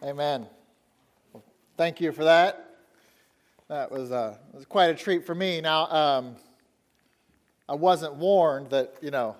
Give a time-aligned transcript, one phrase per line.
[0.00, 0.46] Amen.
[1.32, 1.42] Well,
[1.76, 2.76] thank you for that.
[3.66, 5.60] That was, uh, was quite a treat for me.
[5.60, 6.36] Now, um,
[7.68, 9.34] I wasn't warned that, you know,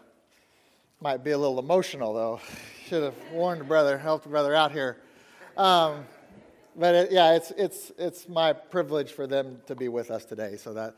[1.01, 2.40] might be a little emotional, though.
[2.88, 4.97] Should have warned the brother, helped the brother out here.
[5.56, 6.04] Um,
[6.75, 10.56] but it, yeah, it's, it's, it's my privilege for them to be with us today,
[10.56, 10.97] so that,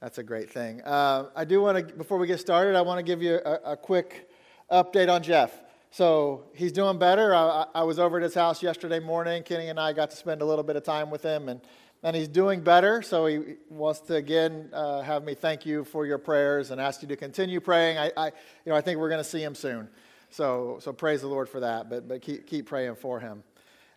[0.00, 0.82] that's a great thing.
[0.82, 3.72] Uh, I do want to, before we get started, I want to give you a,
[3.72, 4.28] a quick
[4.68, 5.56] update on Jeff.
[5.90, 7.34] So he's doing better.
[7.34, 9.42] I, I, was over at his house yesterday morning.
[9.42, 11.60] Kenny and I got to spend a little bit of time with him, and,
[12.04, 13.02] and he's doing better.
[13.02, 17.02] So he wants to again uh, have me thank you for your prayers and ask
[17.02, 17.98] you to continue praying.
[17.98, 18.32] I, I you
[18.66, 19.88] know, I think we're going to see him soon.
[20.30, 21.90] So, so praise the Lord for that.
[21.90, 23.42] But, but keep, keep praying for him.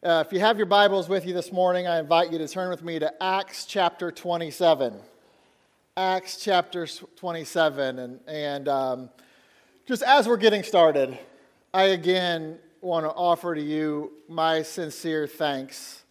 [0.02, 2.70] Uh, if you have your Bibles with you this morning, I invite you to turn
[2.70, 4.96] with me to Acts chapter 27.
[5.96, 8.00] Acts chapter 27.
[8.00, 9.10] And, and um,
[9.86, 11.18] just as we're getting started,
[11.76, 16.04] I again want to offer to you my sincere thanks.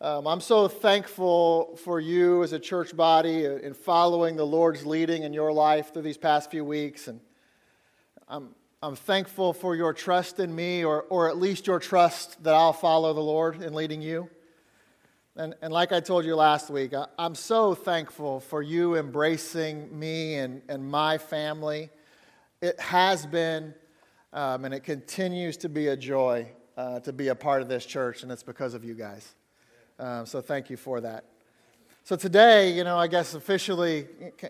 [0.00, 5.22] Um, I'm so thankful for you as a church body in following the Lord's leading
[5.22, 7.06] in your life through these past few weeks.
[7.06, 7.20] And
[8.28, 8.48] I'm,
[8.82, 12.72] I'm thankful for your trust in me, or, or at least your trust that I'll
[12.72, 14.28] follow the Lord in leading you.
[15.36, 19.96] And, and like I told you last week, I, I'm so thankful for you embracing
[19.96, 21.90] me and, and my family.
[22.60, 23.74] It has been
[24.32, 27.84] um, and it continues to be a joy uh, to be a part of this
[27.84, 29.34] church, and it's because of you guys.
[29.98, 31.24] Um, so thank you for that.
[32.04, 34.06] So today, you know, I guess officially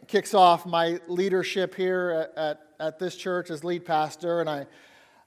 [0.07, 4.67] kicks off my leadership here at, at, at this church as lead pastor, and I,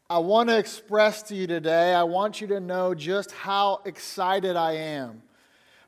[0.09, 4.55] I want to express to you today, I want you to know just how excited
[4.55, 5.23] I am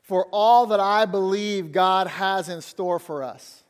[0.01, 3.63] for all that I believe God has in store for us.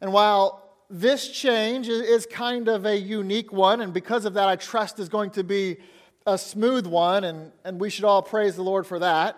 [0.00, 0.63] And while
[0.96, 5.08] this change is kind of a unique one, and because of that, I trust is
[5.08, 5.78] going to be
[6.24, 9.36] a smooth one, and, and we should all praise the Lord for that.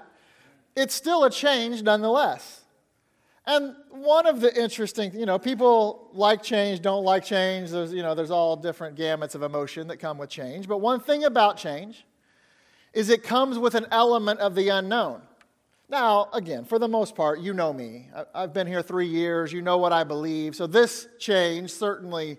[0.77, 2.61] It's still a change nonetheless.
[3.47, 7.71] And one of the interesting, you know, people like change, don't like change.
[7.71, 10.69] There's, you know, there's all different gamuts of emotion that come with change.
[10.69, 12.05] But one thing about change
[12.93, 15.23] is it comes with an element of the unknown.
[15.89, 18.09] Now, again, for the most part, you know me.
[18.35, 19.53] I've been here three years.
[19.53, 20.57] You know what I believe.
[20.57, 22.39] So this change certainly,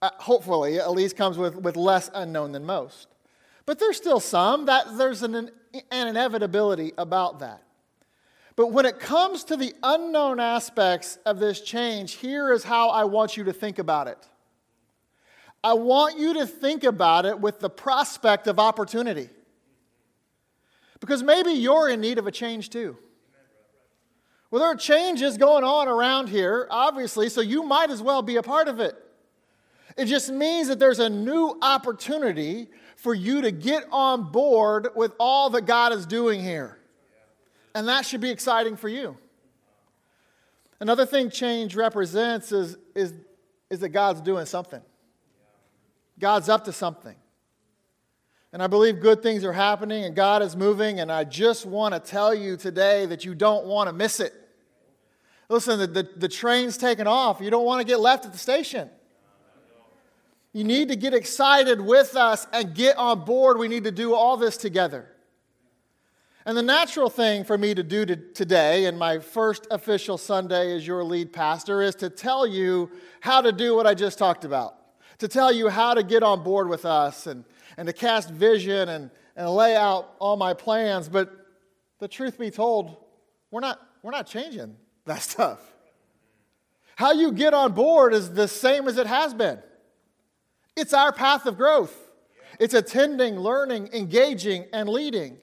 [0.00, 3.08] uh, hopefully, at least comes with, with less unknown than most.
[3.66, 7.62] But there's still some that there's an, an inevitability about that.
[8.56, 13.04] But when it comes to the unknown aspects of this change, here is how I
[13.04, 14.18] want you to think about it.
[15.62, 19.28] I want you to think about it with the prospect of opportunity.
[21.00, 22.96] Because maybe you're in need of a change too.
[24.50, 28.36] Well, there are changes going on around here, obviously, so you might as well be
[28.36, 28.94] a part of it.
[29.96, 35.12] It just means that there's a new opportunity for you to get on board with
[35.18, 36.78] all that God is doing here.
[37.74, 39.16] And that should be exciting for you.
[40.80, 43.14] Another thing change represents is, is,
[43.68, 44.80] is that God's doing something.
[46.18, 47.16] God's up to something.
[48.52, 50.98] And I believe good things are happening and God is moving.
[50.98, 54.34] And I just want to tell you today that you don't want to miss it.
[55.48, 57.40] Listen, the, the, the train's taking off.
[57.40, 58.90] You don't want to get left at the station.
[60.52, 63.56] You need to get excited with us and get on board.
[63.58, 65.08] We need to do all this together.
[66.44, 70.74] And the natural thing for me to do to, today, in my first official Sunday
[70.74, 72.90] as your lead pastor, is to tell you
[73.20, 74.74] how to do what I just talked about,
[75.18, 77.44] to tell you how to get on board with us and,
[77.80, 81.08] and to cast vision and, and lay out all my plans.
[81.08, 81.34] But
[81.98, 82.94] the truth be told,
[83.50, 84.76] we're not, we're not changing
[85.06, 85.60] that stuff.
[86.96, 89.58] How you get on board is the same as it has been.
[90.76, 91.96] It's our path of growth.
[92.58, 95.38] It's attending, learning, engaging, and leading.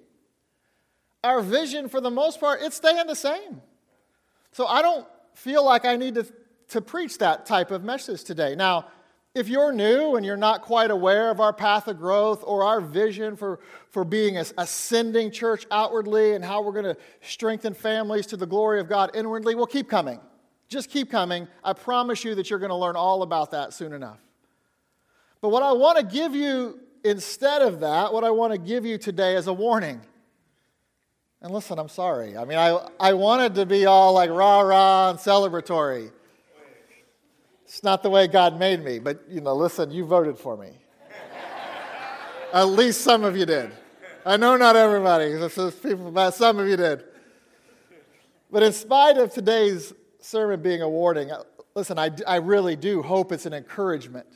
[1.24, 3.64] Our vision, for the most part, it's staying the same.
[4.52, 6.28] So I don't feel like I need to,
[6.68, 8.54] to preach that type of message today.
[8.54, 8.86] Now,
[9.38, 12.82] if you're new and you're not quite aware of our path of growth or our
[12.82, 18.26] vision for, for being a ascending church outwardly and how we're going to strengthen families
[18.28, 20.20] to the glory of God inwardly, well, keep coming.
[20.68, 21.48] Just keep coming.
[21.64, 24.20] I promise you that you're going to learn all about that soon enough.
[25.40, 28.86] But what I want to give you instead of that, what I want to give
[28.86, 30.02] you today is a warning.
[31.42, 32.36] And listen, I'm sorry.
[32.36, 36.12] I mean, I, I wanted to be all like rah rah and celebratory.
[37.68, 40.72] It's not the way God made me, but you know, listen, you voted for me.
[42.54, 43.72] At least some of you did.
[44.26, 47.04] I know not everybody, this is people, but some of you did.
[48.50, 51.44] But in spite of today's sermon being a warning, uh,
[51.76, 54.28] listen, I, I really do hope it's an encouragement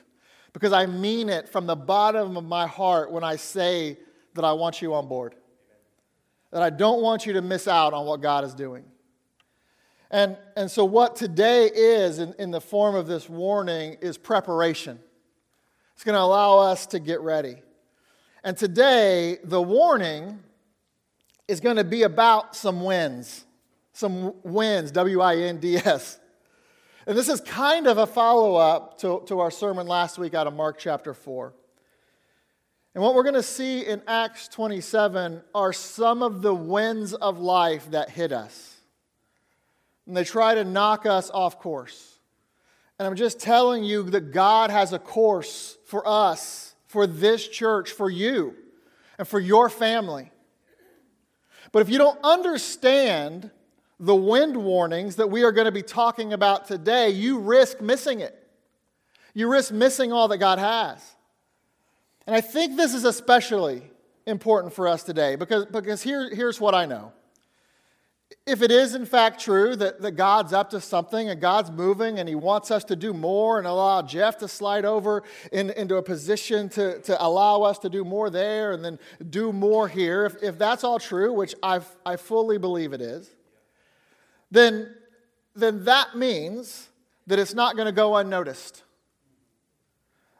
[0.51, 3.97] because I mean it from the bottom of my heart when I say
[4.33, 5.35] that I want you on board.
[6.51, 8.83] that I don't want you to miss out on what God is doing.
[10.11, 14.99] And, and so, what today is in, in the form of this warning is preparation.
[15.95, 17.55] It's going to allow us to get ready.
[18.43, 20.39] And today, the warning
[21.47, 23.45] is going to be about some wins.
[23.93, 26.19] Some wins, W I N D S.
[27.07, 30.45] And this is kind of a follow up to, to our sermon last week out
[30.45, 31.53] of Mark chapter 4.
[32.93, 37.39] And what we're going to see in Acts 27 are some of the winds of
[37.39, 38.80] life that hit us.
[40.11, 42.19] And they try to knock us off course.
[42.99, 47.91] And I'm just telling you that God has a course for us, for this church,
[47.91, 48.53] for you,
[49.17, 50.29] and for your family.
[51.71, 53.51] But if you don't understand
[54.01, 58.19] the wind warnings that we are going to be talking about today, you risk missing
[58.19, 58.37] it.
[59.33, 61.01] You risk missing all that God has.
[62.27, 63.89] And I think this is especially
[64.25, 67.13] important for us today because, because here, here's what I know.
[68.45, 72.19] If it is in fact true that, that God's up to something and God's moving
[72.19, 75.97] and He wants us to do more and allow Jeff to slide over in, into
[75.97, 78.99] a position to, to allow us to do more there and then
[79.29, 83.29] do more here, if, if that's all true, which i I fully believe it is,
[84.49, 84.95] then,
[85.55, 86.89] then that means
[87.27, 88.83] that it's not going to go unnoticed.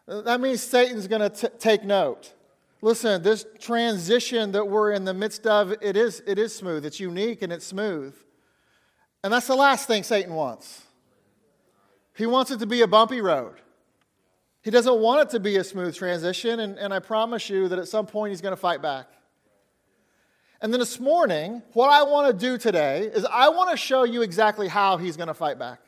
[0.08, 2.34] That means Satan's going to take note.
[2.82, 6.84] Listen, this transition that we're in the midst of, it is, it is smooth.
[6.84, 8.16] It's unique and it's smooth.
[9.24, 10.82] And that's the last thing Satan wants.
[12.16, 13.56] He wants it to be a bumpy road.
[14.64, 17.80] He doesn't want it to be a smooth transition, and, and I promise you that
[17.80, 19.08] at some point he's going to fight back.
[20.62, 24.04] And then this morning, what I want to do today is I want to show
[24.04, 25.80] you exactly how he's going to fight back,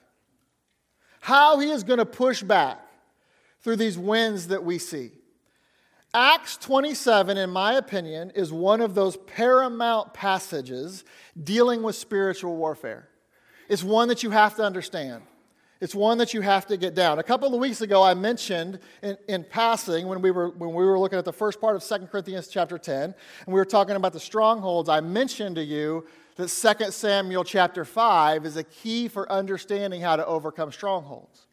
[1.20, 2.80] how he is going to push back
[3.62, 5.12] through these winds that we see.
[6.16, 11.04] Acts 27, in my opinion, is one of those paramount passages
[11.44, 13.10] dealing with spiritual warfare.
[13.68, 15.24] It's one that you have to understand.
[15.82, 17.18] It's one that you have to get down.
[17.18, 20.86] A couple of weeks ago, I mentioned in, in, passing when we, were, when we
[20.86, 23.16] were looking at the first part of 2 Corinthians chapter 10, and
[23.48, 26.06] we were talking about the strongholds, I mentioned to you
[26.36, 31.48] that 2 Samuel chapter 5 is a key for understanding how to overcome strongholds.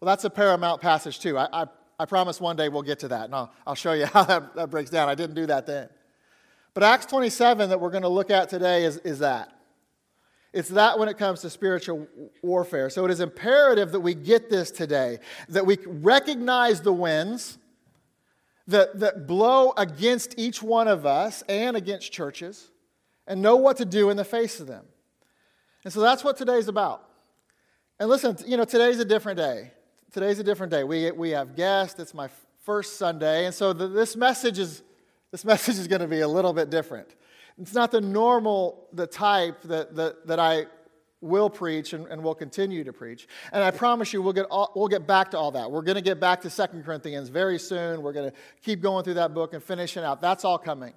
[0.00, 1.36] Well, that's a paramount passage, too.
[1.36, 1.66] I, I,
[1.98, 4.54] I promise one day we'll get to that, and I'll, I'll show you how that,
[4.56, 5.08] that breaks down.
[5.08, 5.88] I didn't do that then.
[6.74, 9.50] But Acts 27 that we're going to look at today is, is that.
[10.52, 12.06] It's that when it comes to spiritual
[12.42, 12.88] warfare.
[12.88, 15.18] So it is imperative that we get this today,
[15.48, 17.58] that we recognize the winds
[18.68, 22.70] that, that blow against each one of us and against churches,
[23.26, 24.84] and know what to do in the face of them.
[25.82, 27.08] And so that's what today's about.
[27.98, 29.72] And listen, you know, today's a different day.
[30.14, 30.84] Today's a different day.
[30.84, 31.98] We, we have guests.
[31.98, 32.28] It's my
[32.62, 33.46] first Sunday.
[33.46, 34.84] And so the, this message is,
[35.32, 37.08] this message is going to be a little bit different.
[37.58, 40.66] It's not the normal, the type that, that, that I
[41.20, 43.26] will preach and, and will continue to preach.
[43.52, 45.68] And I promise you, we'll get, all, we'll get back to all that.
[45.68, 48.00] We're going to get back to Second Corinthians very soon.
[48.00, 50.20] We're going to keep going through that book and finishing out.
[50.22, 50.92] That's all coming.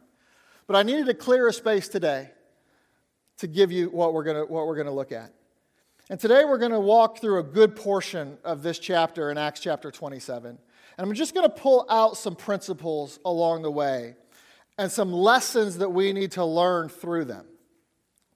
[0.68, 2.30] But I needed to clear a space today
[3.38, 5.34] to give you what we're going to, what we're going to look at.
[6.10, 9.60] And today we're going to walk through a good portion of this chapter in Acts
[9.60, 10.52] chapter 27.
[10.52, 10.60] And
[10.98, 14.16] I'm just going to pull out some principles along the way
[14.78, 17.46] and some lessons that we need to learn through them.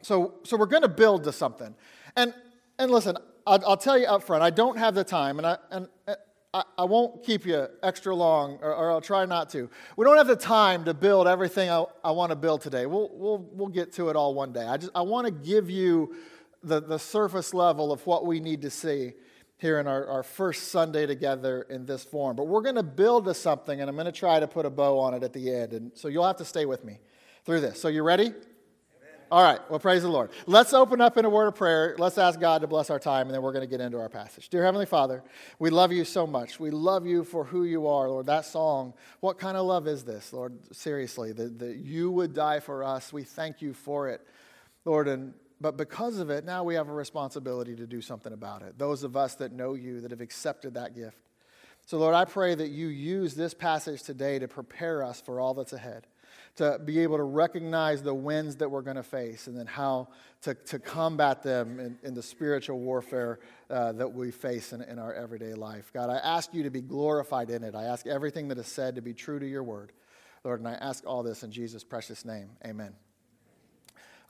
[0.02, 1.74] So, so we're going to build to something.
[2.18, 2.34] And,
[2.78, 3.16] and listen,
[3.48, 5.88] I'll, I'll tell you up front, I don't have the time, and I, and
[6.54, 9.70] I, I won't keep you extra long, or, or, I'll try not to.
[9.96, 12.86] We don't have the time to build everything I, I want to build today.
[12.86, 14.66] We'll, we'll, we'll get to it all one day.
[14.66, 16.16] I, just, I want to give you
[16.64, 19.14] the, the surface level of what we need to see
[19.58, 22.36] here in our, our first Sunday together in this form.
[22.36, 24.72] But we're going to build to something, and I'm going to try to put a
[24.72, 25.74] bow on it at the end.
[25.74, 26.98] And so you'll have to stay with me
[27.46, 27.80] through this.
[27.80, 28.26] So you ready?
[28.26, 28.38] Amen.
[29.32, 30.32] All right, well, praise the Lord.
[30.48, 31.96] Let's open up in a word of prayer.
[32.00, 34.10] Let's ask God to bless our time, and then we're going to get into our
[34.10, 34.50] passage.
[34.50, 35.24] Dear Heavenly Father,
[35.60, 36.60] we love you so much.
[36.60, 38.26] We love you for who you are, Lord.
[38.26, 40.58] That song, what kind of love is this, Lord?
[40.76, 43.14] Seriously, that, that you would die for us.
[43.14, 44.22] We thank you for it,
[44.86, 45.08] Lord.
[45.08, 48.78] And but because of it, now we have a responsibility to do something about it.
[48.78, 51.18] Those of us that know you, that have accepted that gift.
[51.86, 55.54] So, Lord, I pray that you use this passage today to prepare us for all
[55.54, 56.08] that's ahead,
[56.56, 60.08] to be able to recognize the winds that we're going to face, and then how
[60.42, 63.40] to, to combat them in, in the spiritual warfare
[63.70, 65.92] uh, that we face in, in our everyday life.
[65.94, 67.76] God, I ask you to be glorified in it.
[67.76, 69.92] I ask everything that is said to be true to your word.
[70.44, 72.50] Lord, and I ask all this in Jesus' precious name.
[72.66, 72.94] Amen.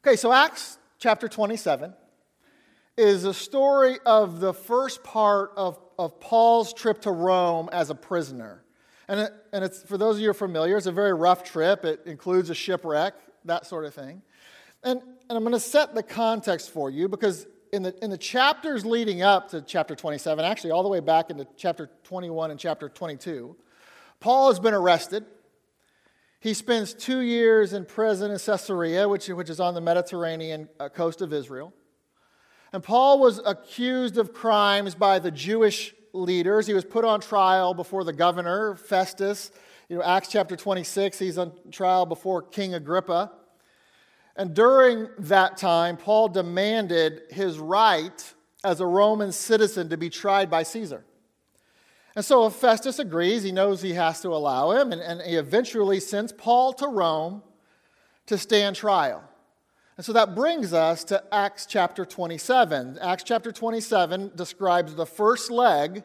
[0.06, 1.94] Okay, so Acts chapter 27
[2.96, 7.96] is a story of the first part of, of Paul's trip to Rome as a
[7.96, 8.64] prisoner.
[9.08, 11.44] And, it, and it's, for those of you who are familiar, it's a very rough
[11.44, 11.84] trip.
[11.86, 13.16] It includes a shipwreck,
[13.46, 14.22] that sort of thing.
[14.84, 18.18] And, and I'm going to set the context for you because in the, in the
[18.18, 22.60] chapters leading up to chapter 27, actually all the way back into chapter 21 and
[22.60, 23.56] chapter 22,
[24.20, 25.26] Paul has been arrested.
[26.42, 30.90] He spends two years in prison in Caesarea, which, which is on the Mediterranean uh,
[30.90, 31.72] coast of Israel.
[32.74, 36.66] And Paul was accused of crimes by the Jewish leaders.
[36.66, 39.52] He was put on trial before the governor, Festus.
[39.88, 43.32] You know, Acts chapter 26, he's on trial before King Agrippa.
[44.36, 48.34] And during that time, Paul demanded his right
[48.64, 51.06] as a Roman citizen to be tried by Caesar.
[52.16, 55.36] And so if Festus agrees, he knows he has to allow him, and, and he
[55.36, 57.42] eventually sends Paul to Rome
[58.26, 59.24] to stand trial.
[59.98, 63.00] And so that brings us to Acts chapter 27.
[63.02, 66.04] Acts chapter 27 describes the first leg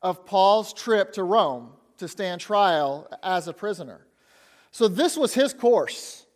[0.00, 4.06] of Paul's trip to Rome to stand trial as a prisoner.
[4.70, 6.26] So this was his course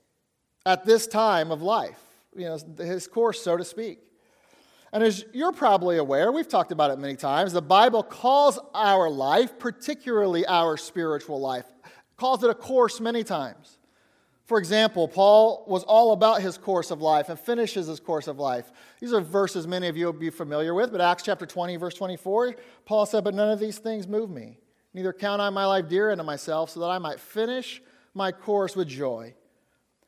[0.67, 2.01] at this time of life,
[2.35, 4.01] you know, his course, so to speak.
[4.97, 9.11] And as you're probably aware, we've talked about it many times, the Bible calls our
[9.11, 11.67] life, particularly our spiritual life,
[12.17, 13.77] calls it a course many times.
[14.47, 18.39] For example, Paul was all about his course of life and finishes his course of
[18.39, 18.73] life.
[18.99, 21.93] These are verses many of you will be familiar with, but Acts chapter 20, verse
[21.93, 22.55] 24,
[22.87, 24.57] Paul said, But none of these things move me.
[24.95, 27.83] Neither count I my life dear unto myself, so that I might finish
[28.15, 29.35] my course with joy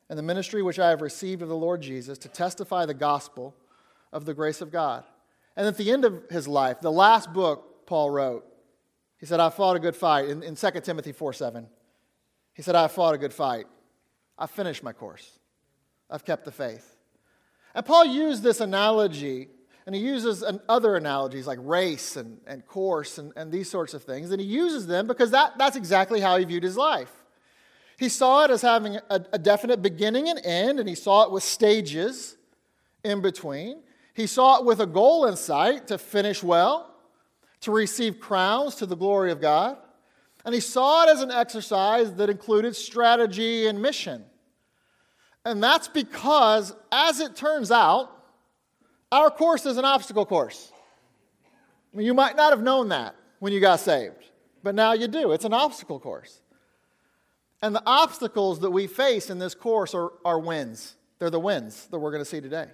[0.08, 3.54] and the ministry which I have received of the Lord Jesus to testify the gospel
[4.12, 5.04] of the grace of God.
[5.56, 8.44] And at the end of his life, the last book Paul wrote,
[9.18, 10.28] he said, I fought a good fight.
[10.28, 11.66] In, in 2 Timothy 4 7,
[12.54, 13.66] he said, I fought a good fight.
[14.38, 15.38] I finished my course.
[16.08, 16.96] I've kept the faith.
[17.74, 19.48] And Paul used this analogy,
[19.86, 23.94] and he uses an, other analogies like race and, and course and, and these sorts
[23.94, 24.30] of things.
[24.30, 27.12] And he uses them because that, that's exactly how he viewed his life.
[27.98, 31.32] He saw it as having a, a definite beginning and end, and he saw it
[31.32, 32.36] with stages
[33.02, 33.82] in between.
[34.18, 36.92] He saw it with a goal in sight to finish well,
[37.60, 39.76] to receive crowns to the glory of God.
[40.44, 44.24] And he saw it as an exercise that included strategy and mission.
[45.44, 48.10] And that's because, as it turns out,
[49.12, 50.72] our course is an obstacle course.
[51.94, 54.32] I mean, you might not have known that when you got saved,
[54.64, 55.30] but now you do.
[55.30, 56.40] It's an obstacle course.
[57.62, 60.96] And the obstacles that we face in this course are, are wins.
[61.20, 62.66] They're the wins that we're going to see today.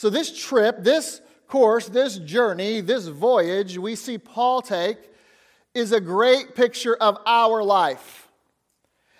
[0.00, 4.96] So, this trip, this course, this journey, this voyage we see Paul take
[5.74, 8.30] is a great picture of our life.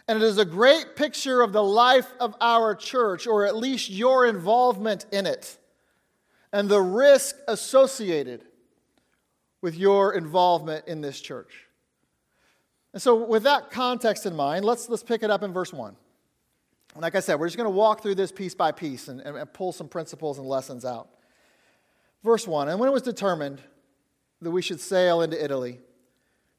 [0.09, 3.91] And it is a great picture of the life of our church, or at least
[3.91, 5.59] your involvement in it,
[6.51, 8.47] and the risk associated
[9.61, 11.67] with your involvement in this church.
[12.95, 15.95] And so, with that context in mind, let's, let's pick it up in verse 1.
[16.97, 19.37] Like I said, we're just going to walk through this piece by piece and, and,
[19.37, 21.09] and pull some principles and lessons out.
[22.25, 23.61] Verse 1 And when it was determined
[24.43, 25.79] that we should sail into Italy,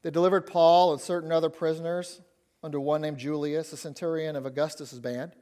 [0.02, 2.20] they delivered Paul and certain other prisoners
[2.62, 5.32] under one named Julius, a centurion of Augustus's band.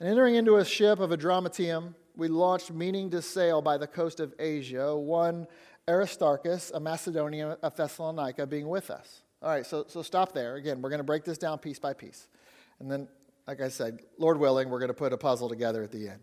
[0.00, 4.20] And entering into a ship of Adramyttium, we launched, meaning to sail by the coast
[4.20, 5.46] of Asia, one
[5.88, 9.22] Aristarchus, a Macedonian of Thessalonica, being with us.
[9.42, 10.56] All right, so, so stop there.
[10.56, 12.28] Again, we're going to break this down piece by piece.
[12.80, 13.08] And then,
[13.46, 16.20] like I said, Lord willing, we're going to put a puzzle together at the end.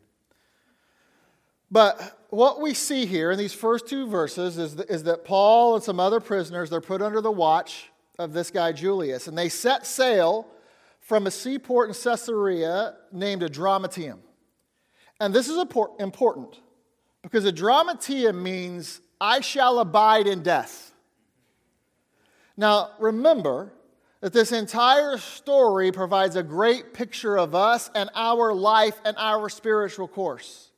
[1.71, 5.75] But what we see here in these first two verses is, that, is that Paul
[5.75, 9.27] and some other prisoners, they're put under the watch of this guy Julius.
[9.27, 10.47] And they set sail
[10.99, 14.19] from a seaport in Caesarea named Adramyttium.
[15.19, 16.59] And this is important
[17.21, 20.93] because Adramyttium means I shall abide in death.
[22.55, 23.73] Now, remember
[24.21, 29.49] that this entire story provides a great picture of us and our life and our
[29.49, 30.71] spiritual course.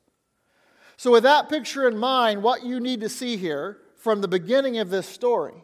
[0.96, 4.78] So, with that picture in mind, what you need to see here from the beginning
[4.78, 5.54] of this story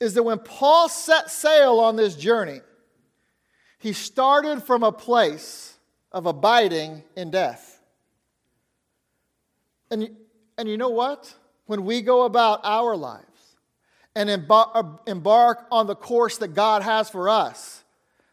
[0.00, 2.60] is that when Paul set sail on this journey,
[3.78, 5.78] he started from a place
[6.12, 7.80] of abiding in death.
[9.90, 10.10] And,
[10.56, 11.34] and you know what?
[11.66, 13.27] When we go about our lives,
[14.14, 17.84] and uh, embark on the course that God has for us,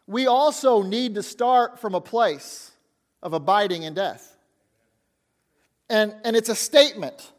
[0.06, 2.72] we also need to start from a place
[3.22, 4.36] of abiding in death.
[5.88, 7.32] And, and it's a statement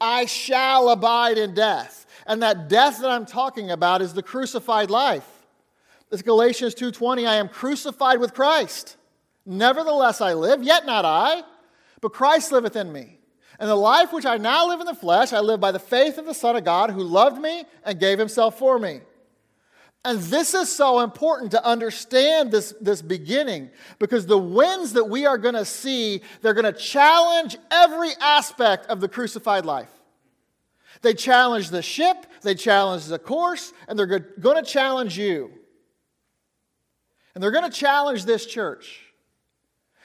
[0.00, 2.06] I shall abide in death.
[2.26, 5.26] And that death that I'm talking about is the crucified life.
[6.10, 8.96] This Galatians 2:20, I am crucified with Christ.
[9.44, 11.42] Nevertheless I live, yet not I,
[12.00, 13.17] but Christ liveth in me.
[13.58, 16.16] And the life which I now live in the flesh, I live by the faith
[16.18, 19.00] of the Son of God who loved me and gave himself for me.
[20.04, 25.26] And this is so important to understand this, this beginning because the winds that we
[25.26, 29.90] are going to see, they're going to challenge every aspect of the crucified life.
[31.02, 35.50] They challenge the ship, they challenge the course, and they're going to challenge you.
[37.34, 39.00] And they're going to challenge this church.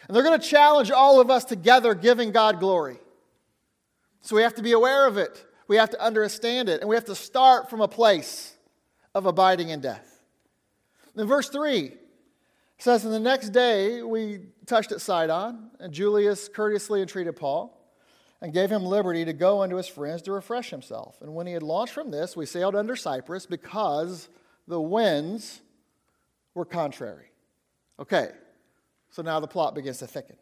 [0.08, 2.98] And they're going to challenge all of us together giving God glory.
[4.24, 5.46] So we have to be aware of it.
[5.68, 6.82] We have to understand it.
[6.82, 8.56] And we have to start from a place
[9.14, 10.24] of abiding in death.
[11.16, 11.92] In verse 3,
[12.84, 17.80] says, And the next day we touched at Sidon, and Julius courteously entreated Paul
[18.42, 21.22] and gave him liberty to go unto his friends to refresh himself.
[21.22, 24.28] And when he had launched from this, we sailed under Cyprus because
[24.68, 25.62] the winds
[26.54, 27.28] were contrary.
[28.00, 28.32] Okay,
[29.12, 30.36] so now the plot begins to thicken.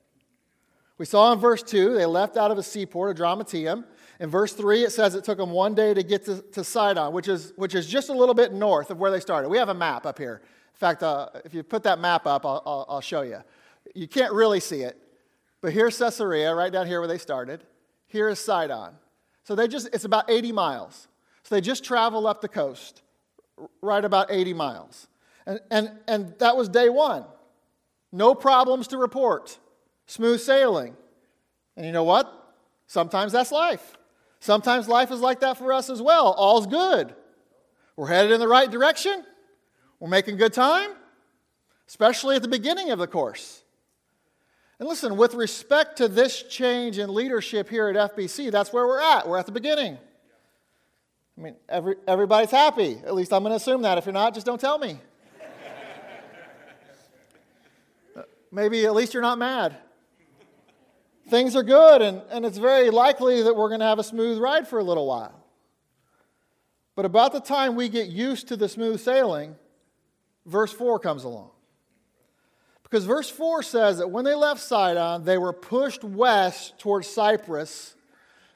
[1.02, 3.86] We saw in verse 2, they left out of a seaport, Adramyttium.
[4.20, 7.12] In verse 3, it says it took them one day to get to, to Sidon,
[7.12, 9.50] which is, which is just a little bit north of where they started.
[9.50, 10.44] We have a map up here.
[10.44, 13.40] In fact, uh, if you put that map up, I'll, I'll, I'll show you.
[13.96, 14.96] You can't really see it,
[15.60, 17.64] but here's Caesarea, right down here where they started.
[18.06, 18.94] Here is Sidon.
[19.44, 21.08] So they just, it's about 80 miles.
[21.42, 23.02] So they just travel up the coast,
[23.82, 25.08] right about 80 miles.
[25.48, 27.26] And, and, and that was day one.
[28.12, 29.58] No problems to report.
[30.12, 30.98] Smooth sailing.
[31.78, 32.54] And you know what?
[32.86, 33.96] Sometimes that's life.
[34.42, 36.34] Sometimes life is like that for us as well.
[36.38, 37.16] All's good.
[37.96, 39.24] We're headed in the right direction.
[40.02, 40.90] We're making good time,
[41.88, 43.64] especially at the beginning of the course.
[44.80, 49.00] And listen, with respect to this change in leadership here at FBC, that's where we're
[49.00, 49.30] at.
[49.30, 49.98] We're at the beginning.
[51.38, 53.00] I mean, every, everybody's happy.
[53.06, 53.98] At least I'm going to assume that.
[53.98, 55.00] If you're not, just don't tell me.
[58.52, 59.78] Maybe at least you're not mad.
[61.32, 64.38] Things are good, and, and it's very likely that we're going to have a smooth
[64.38, 65.46] ride for a little while.
[66.94, 69.56] But about the time we get used to the smooth sailing,
[70.46, 71.52] verse 4 comes along.
[72.84, 77.96] Because verse 4 says that when they left Sidon, they were pushed west towards Cyprus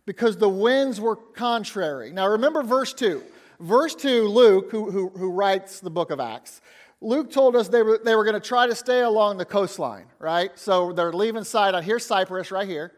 [0.05, 2.11] because the winds were contrary.
[2.11, 3.23] Now remember verse 2.
[3.57, 6.59] Verse 2, Luke, who, who, who writes the book of Acts,
[7.01, 10.05] Luke told us they were, they were going to try to stay along the coastline,
[10.19, 10.51] right?
[10.57, 11.83] So they're leaving Sidon.
[11.83, 12.91] Here's Cyprus right here.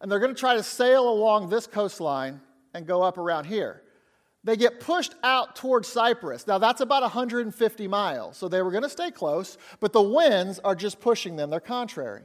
[0.00, 2.40] And they're going to try to sail along this coastline
[2.74, 3.82] and go up around here.
[4.44, 6.46] They get pushed out towards Cyprus.
[6.46, 8.36] Now, that's about 150 miles.
[8.36, 11.50] So they were going to stay close, but the winds are just pushing them.
[11.50, 12.22] They're contrary.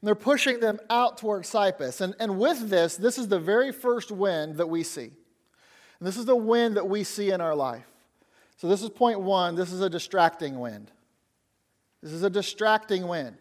[0.00, 2.00] And they're pushing them out towards Cyprus.
[2.00, 5.10] And, and with this, this is the very first wind that we see.
[5.98, 7.86] And this is the wind that we see in our life.
[8.56, 9.54] So, this is point one.
[9.54, 10.90] This is a distracting wind.
[12.02, 13.36] This is a distracting wind.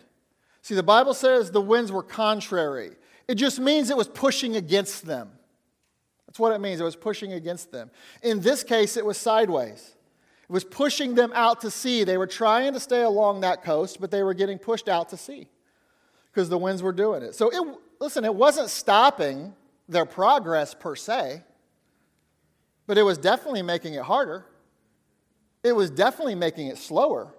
[0.61, 2.91] See, the Bible says the winds were contrary,
[3.27, 5.29] it just means it was pushing against them.
[6.27, 6.81] That's what it means.
[6.81, 7.89] It was pushing against them.
[8.21, 9.95] In this case, it was sideways.
[10.43, 12.03] It was pushing them out to sea.
[12.03, 15.17] They were trying to stay along that coast, but they were getting pushed out to
[15.17, 15.47] sea
[16.31, 17.35] because the winds were doing it.
[17.35, 19.53] So, it, listen, it wasn't stopping
[19.87, 21.43] their progress per se,
[22.85, 24.45] but it was definitely making it harder.
[25.65, 27.33] It was definitely making it slower.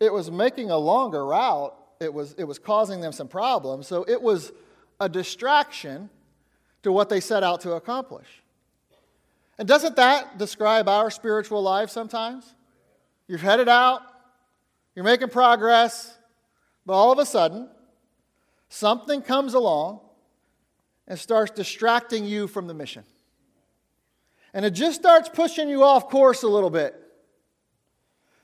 [0.00, 1.74] It was making a longer route.
[1.98, 3.86] It was, it was causing them some problems.
[3.86, 4.52] So it was
[5.00, 6.10] a distraction
[6.82, 8.26] to what they set out to accomplish.
[9.56, 12.54] And doesn't that describe our spiritual life sometimes?
[13.28, 14.02] You're headed out,
[14.94, 16.18] you're making progress,
[16.84, 17.70] but all of a sudden,
[18.68, 20.00] something comes along
[21.06, 23.04] and starts distracting you from the mission.
[24.52, 27.06] And it just starts pushing you off course a little bit.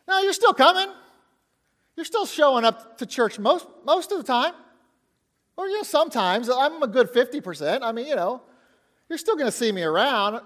[0.07, 0.89] No, you're still coming.
[1.97, 4.53] You're still showing up to church most, most of the time.
[5.57, 6.51] Or, you know, sometimes.
[6.51, 7.83] I'm a good 50%.
[7.83, 8.43] I mean, you know,
[9.09, 10.41] you're still going to see me around,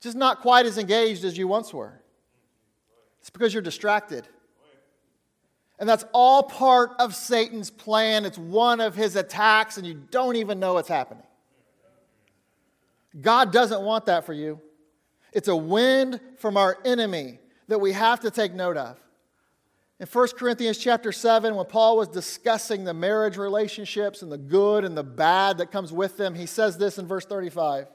[0.00, 2.00] just not quite as engaged as you once were.
[3.20, 4.26] It's because you're distracted.
[5.78, 8.24] And that's all part of Satan's plan.
[8.24, 11.22] It's one of his attacks, and you don't even know it's happening.
[13.18, 14.60] God doesn't want that for you.
[15.32, 17.38] It's a wind from our enemy
[17.70, 19.00] that we have to take note of.
[20.00, 24.84] In 1 Corinthians chapter 7, when Paul was discussing the marriage relationships and the good
[24.84, 27.86] and the bad that comes with them, he says this in verse 35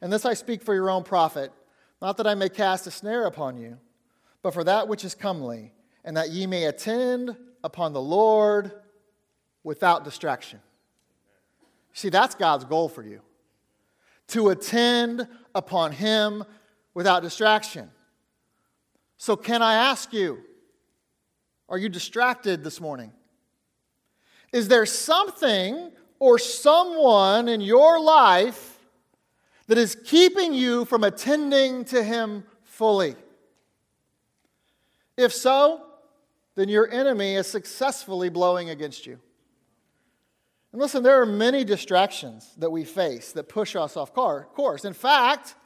[0.00, 1.52] And this I speak for your own profit,
[2.00, 3.76] not that I may cast a snare upon you,
[4.42, 8.72] but for that which is comely, and that ye may attend upon the Lord
[9.64, 10.60] without distraction.
[11.92, 13.20] See, that's God's goal for you
[14.28, 16.42] to attend upon Him
[16.94, 17.90] without distraction.
[19.18, 20.38] So, can I ask you,
[21.68, 23.12] are you distracted this morning?
[24.52, 28.78] Is there something or someone in your life
[29.66, 33.16] that is keeping you from attending to Him fully?
[35.16, 35.82] If so,
[36.54, 39.18] then your enemy is successfully blowing against you.
[40.70, 44.84] And listen, there are many distractions that we face that push us off course.
[44.84, 45.56] In fact,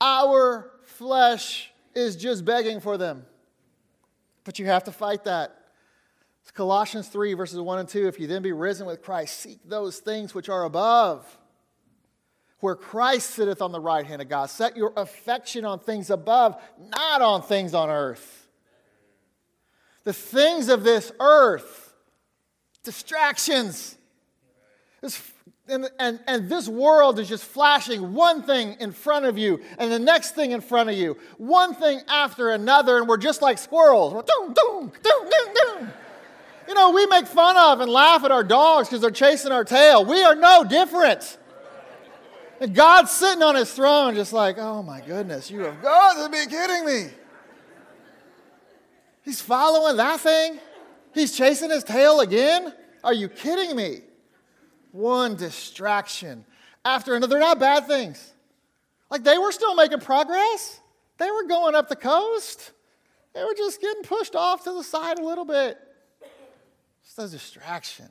[0.00, 3.24] our flesh is just begging for them.
[4.44, 5.54] But you have to fight that.
[6.42, 8.08] It's Colossians 3, verses 1 and 2.
[8.08, 11.26] If you then be risen with Christ, seek those things which are above,
[12.60, 14.46] where Christ sitteth on the right hand of God.
[14.46, 18.48] Set your affection on things above, not on things on earth.
[20.04, 21.92] The things of this earth,
[22.82, 23.98] distractions.
[25.68, 29.92] And, and, and this world is just flashing one thing in front of you and
[29.92, 33.58] the next thing in front of you, one thing after another, and we're just like
[33.58, 34.12] squirrels.
[34.12, 35.90] Doom, doom, doom.
[36.66, 39.64] You know, we make fun of and laugh at our dogs because they're chasing our
[39.64, 40.04] tail.
[40.04, 41.38] We are no different.
[42.60, 46.30] And God's sitting on his throne, just like, oh my goodness, you have got to
[46.30, 47.10] be kidding me.
[49.24, 50.58] He's following that thing?
[51.14, 52.72] He's chasing his tail again?
[53.04, 54.00] Are you kidding me?
[54.92, 56.44] One distraction
[56.84, 57.30] after another.
[57.30, 58.32] They're not bad things.
[59.10, 60.80] Like they were still making progress.
[61.18, 62.72] They were going up the coast.
[63.34, 65.78] They were just getting pushed off to the side a little bit.
[67.04, 68.08] Just a distraction.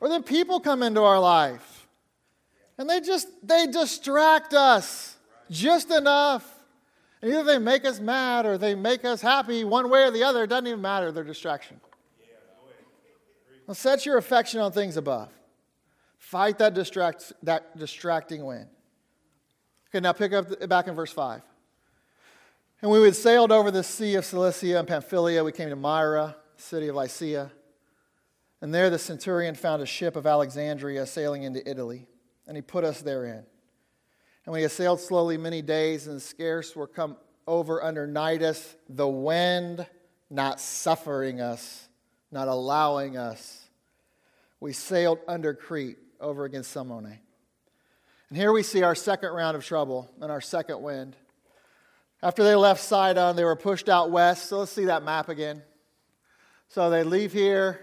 [0.00, 1.86] Or then people come into our life
[2.78, 5.16] and they just they distract us
[5.50, 6.54] just enough.
[7.20, 10.22] And either they make us mad or they make us happy, one way or the
[10.22, 10.44] other.
[10.44, 11.10] It doesn't even matter.
[11.10, 11.80] They're distraction.
[13.66, 15.28] Well, set your affection on things above.
[16.28, 18.66] Fight that, distract, that distracting wind.
[19.88, 21.40] Okay, now pick up back in verse 5.
[22.82, 25.42] And we had sailed over the sea of Cilicia and Pamphylia.
[25.42, 27.50] We came to Myra, city of Lycia.
[28.60, 32.06] And there the centurion found a ship of Alexandria sailing into Italy,
[32.46, 33.46] and he put us therein.
[34.44, 39.08] And we had sailed slowly many days, and scarce were come over under Cnidus, the
[39.08, 39.86] wind
[40.28, 41.88] not suffering us,
[42.30, 43.64] not allowing us.
[44.60, 47.18] We sailed under Crete over against Salmone.
[48.28, 51.16] And here we see our second round of trouble and our second wind.
[52.22, 54.48] After they left Sidon, they were pushed out west.
[54.48, 55.62] So let's see that map again.
[56.68, 57.80] So they leave here,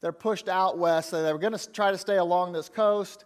[0.00, 1.10] they're pushed out west.
[1.10, 3.24] So they were going to try to stay along this coast.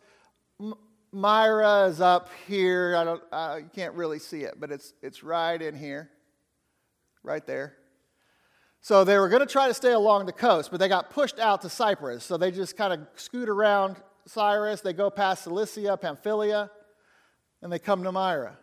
[1.11, 2.95] Myra is up here.
[2.97, 6.11] I don't, uh, you can't really see it, but it's, it's right in here,
[7.23, 7.77] right there.
[8.83, 11.39] So they were going to try to stay along the coast, but they got pushed
[11.39, 12.25] out to Cyprus.
[12.25, 14.81] So they just kind of scoot around Cyprus.
[14.81, 16.69] They go past Cilicia, Pamphylia,
[17.63, 18.59] and they come to Myra.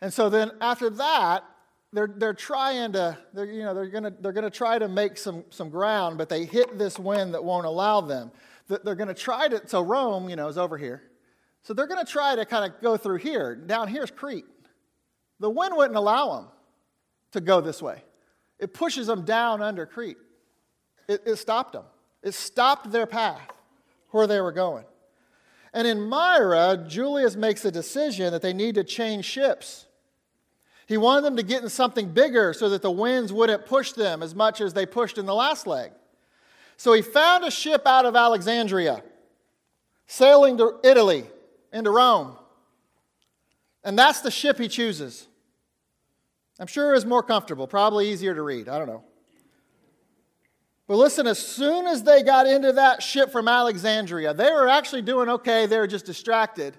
[0.00, 1.44] And so then after that,
[1.92, 5.16] they're, they're trying to, they're, you know, they're going to they're gonna try to make
[5.16, 8.32] some, some ground, but they hit this wind that won't allow them.
[8.66, 11.02] They're going to try to, so Rome, you know, is over here.
[11.62, 13.54] So they're going to try to kind of go through here.
[13.54, 14.46] Down here's Crete.
[15.38, 16.48] The wind wouldn't allow them
[17.32, 18.02] to go this way
[18.64, 20.16] it pushes them down under Crete.
[21.06, 21.84] It, it stopped them,
[22.22, 23.52] it stopped their path
[24.08, 24.86] where they were going.
[25.74, 29.84] And in Myra, Julius makes a decision that they need to change ships.
[30.86, 34.22] He wanted them to get in something bigger so that the winds wouldn't push them
[34.22, 35.90] as much as they pushed in the last leg.
[36.78, 39.02] So he found a ship out of Alexandria,
[40.06, 41.26] sailing to Italy,
[41.70, 42.38] into Rome.
[43.82, 45.28] And that's the ship he chooses.
[46.58, 48.68] I'm sure is more comfortable, probably easier to read.
[48.68, 49.04] I don't know.
[50.86, 55.02] But listen, as soon as they got into that ship from Alexandria, they were actually
[55.02, 55.66] doing okay.
[55.66, 56.76] They were just distracted.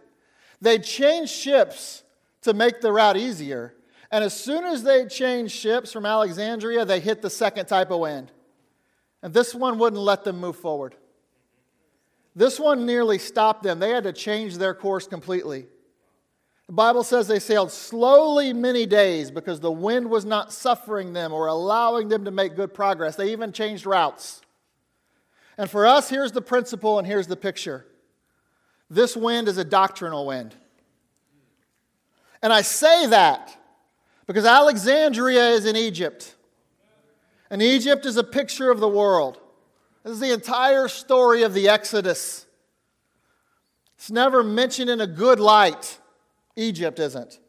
[0.62, 2.04] They changed ships
[2.44, 3.74] to make the route easier.
[4.12, 8.00] And as soon as they changed ships from Alexandria, they hit the second type of
[8.00, 8.32] wind.
[9.24, 10.96] And this one wouldn't let them move forward.
[12.36, 13.80] This one nearly stopped them.
[13.80, 15.66] They had to change their course completely.
[16.67, 21.32] The Bible says they sailed slowly many days because the wind was not suffering them
[21.32, 23.15] or allowing them to make good progress.
[23.15, 24.41] They even changed routes.
[25.58, 27.86] And for us, here's the principle and here's the picture
[28.89, 30.56] this wind is a doctrinal wind.
[32.41, 33.56] And I say that
[34.28, 36.36] because Alexandria is in Egypt.
[37.49, 39.39] And Egypt is a picture of the world.
[40.04, 42.45] This is the entire story of the Exodus.
[43.97, 45.99] It's never mentioned in a good light.
[46.56, 47.39] Egypt isn't.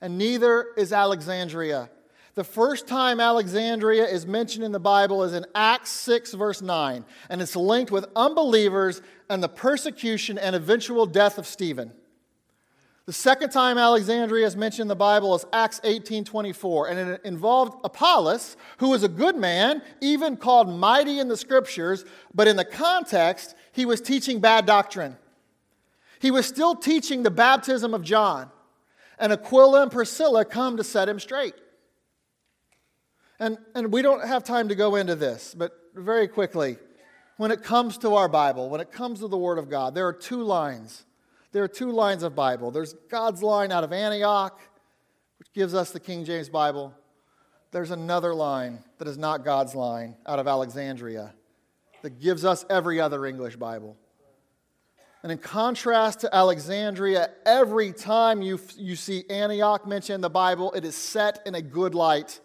[0.00, 1.90] And neither is Alexandria.
[2.34, 7.04] The first time Alexandria is mentioned in the Bible is in Acts 6, verse 9,
[7.30, 11.92] and it's linked with unbelievers and the persecution and eventual death of Stephen.
[13.06, 17.78] The second time Alexandria is mentioned in the Bible is Acts 18:24, and it involved
[17.84, 22.64] Apollos, who was a good man, even called mighty in the scriptures, but in the
[22.64, 25.18] context, he was teaching bad doctrine.
[26.24, 28.50] He was still teaching the baptism of John,
[29.18, 31.54] and Aquila and Priscilla come to set him straight.
[33.38, 36.78] And, and we don't have time to go into this, but very quickly,
[37.36, 40.08] when it comes to our Bible, when it comes to the Word of God, there
[40.08, 41.04] are two lines.
[41.52, 42.70] There are two lines of Bible.
[42.70, 44.58] There's God's line out of Antioch,
[45.38, 46.94] which gives us the King James Bible.
[47.70, 51.34] There's another line that is not God's line out of Alexandria
[52.00, 53.98] that gives us every other English Bible.
[55.24, 60.70] And in contrast to Alexandria, every time you, you see Antioch mentioned in the Bible,
[60.74, 62.40] it is set in a good light.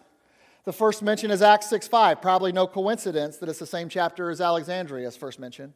[0.64, 2.22] The first mention is Acts 6 5.
[2.22, 5.74] Probably no coincidence that it's the same chapter as Alexandria's first mention.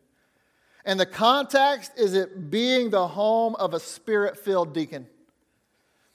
[0.86, 5.08] And the context is it being the home of a spirit filled deacon.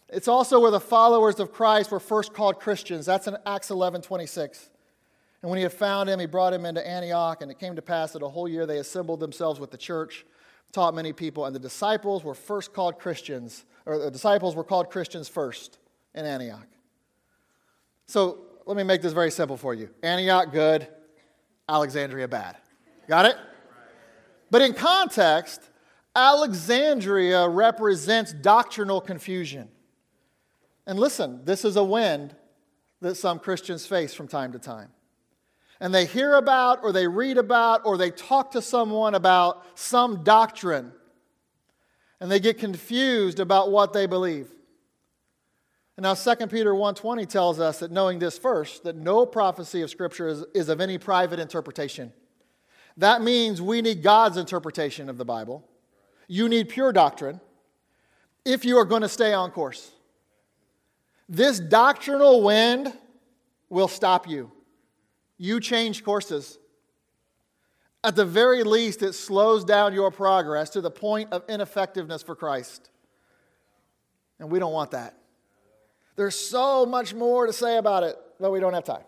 [0.08, 3.04] It's also where the followers of Christ were first called Christians.
[3.04, 4.70] That's in Acts 11 26.
[5.42, 7.82] And when he had found him, he brought him into Antioch, and it came to
[7.82, 10.24] pass that a whole year they assembled themselves with the church,
[10.72, 14.90] taught many people, and the disciples were first called Christians, or the disciples were called
[14.90, 15.78] Christians first
[16.14, 16.66] in Antioch.
[18.06, 20.86] So let me make this very simple for you Antioch, good,
[21.68, 22.56] Alexandria, bad.
[23.06, 23.36] Got it?
[24.50, 25.62] But in context,
[26.14, 29.68] Alexandria represents doctrinal confusion.
[30.86, 32.34] And listen, this is a wind
[33.00, 34.88] that some Christians face from time to time.
[35.80, 40.24] And they hear about, or they read about, or they talk to someone about some
[40.24, 40.92] doctrine,
[42.20, 44.48] and they get confused about what they believe.
[45.96, 49.90] And now 2 Peter 1.20 tells us that knowing this first, that no prophecy of
[49.90, 52.12] Scripture is, is of any private interpretation.
[52.96, 55.64] That means we need God's interpretation of the Bible.
[56.26, 57.40] You need pure doctrine
[58.44, 59.90] if you are going to stay on course.
[61.28, 62.92] This doctrinal wind
[63.68, 64.50] will stop you.
[65.38, 66.58] You change courses.
[68.04, 72.36] At the very least, it slows down your progress to the point of ineffectiveness for
[72.36, 72.90] Christ.
[74.38, 75.16] And we don't want that.
[76.16, 79.04] There's so much more to say about it, but we don't have time.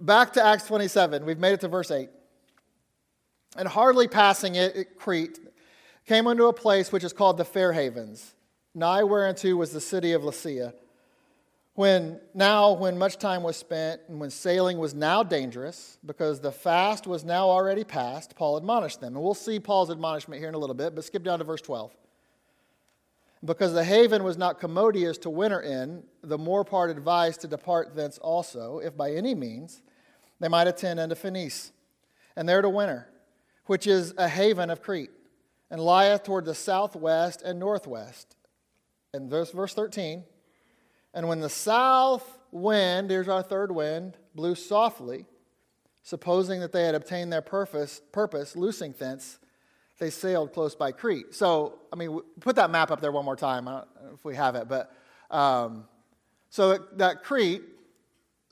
[0.00, 1.24] Back to Acts 27.
[1.24, 2.08] We've made it to verse 8.
[3.56, 5.40] And hardly passing it, Crete,
[6.06, 8.34] came unto a place which is called the Fair Havens,
[8.74, 10.72] nigh whereunto was the city of Lasea.
[11.78, 16.50] When now, when much time was spent, and when sailing was now dangerous, because the
[16.50, 19.14] fast was now already past, Paul admonished them.
[19.14, 21.60] And we'll see Paul's admonishment here in a little bit, but skip down to verse
[21.60, 21.94] 12.
[23.44, 27.94] Because the haven was not commodious to winter in, the more part advised to depart
[27.94, 29.80] thence also, if by any means
[30.40, 31.70] they might attend unto Phoenice,
[32.34, 33.06] and there to winter,
[33.66, 35.12] which is a haven of Crete,
[35.70, 38.34] and lieth toward the southwest and northwest.
[39.14, 40.24] And verse, verse 13,
[41.18, 45.24] and when the south wind, here's our third wind, blew softly,
[46.04, 49.40] supposing that they had obtained their purpose, purpose loosing thence,
[49.98, 51.34] they sailed close by Crete.
[51.34, 53.66] So, I mean, put that map up there one more time.
[54.14, 54.92] If we have it, but
[55.28, 55.88] um,
[56.50, 57.62] so that Crete.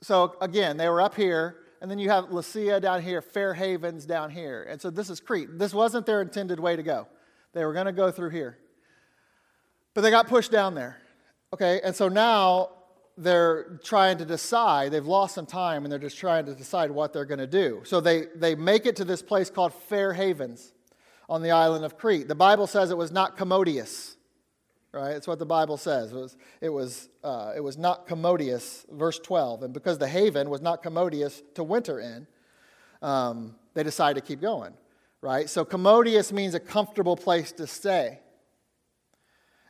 [0.01, 4.05] So again, they were up here, and then you have Lasea down here, Fair Havens
[4.05, 5.57] down here, and so this is Crete.
[5.57, 7.07] This wasn't their intended way to go.
[7.53, 8.57] They were going to go through here,
[9.93, 10.97] but they got pushed down there.
[11.53, 12.69] Okay, and so now
[13.17, 14.91] they're trying to decide.
[14.91, 17.81] They've lost some time, and they're just trying to decide what they're going to do.
[17.85, 20.73] So they they make it to this place called Fair Havens
[21.29, 22.27] on the island of Crete.
[22.27, 24.17] The Bible says it was not commodious,
[24.91, 25.15] right?
[25.15, 26.11] It's what the Bible says.
[26.11, 29.63] It was, it was, uh, it was not commodious, verse 12.
[29.63, 32.27] And because the haven was not commodious to winter in,
[33.01, 34.73] um, they decided to keep going,
[35.21, 35.49] right?
[35.49, 38.19] So commodious means a comfortable place to stay.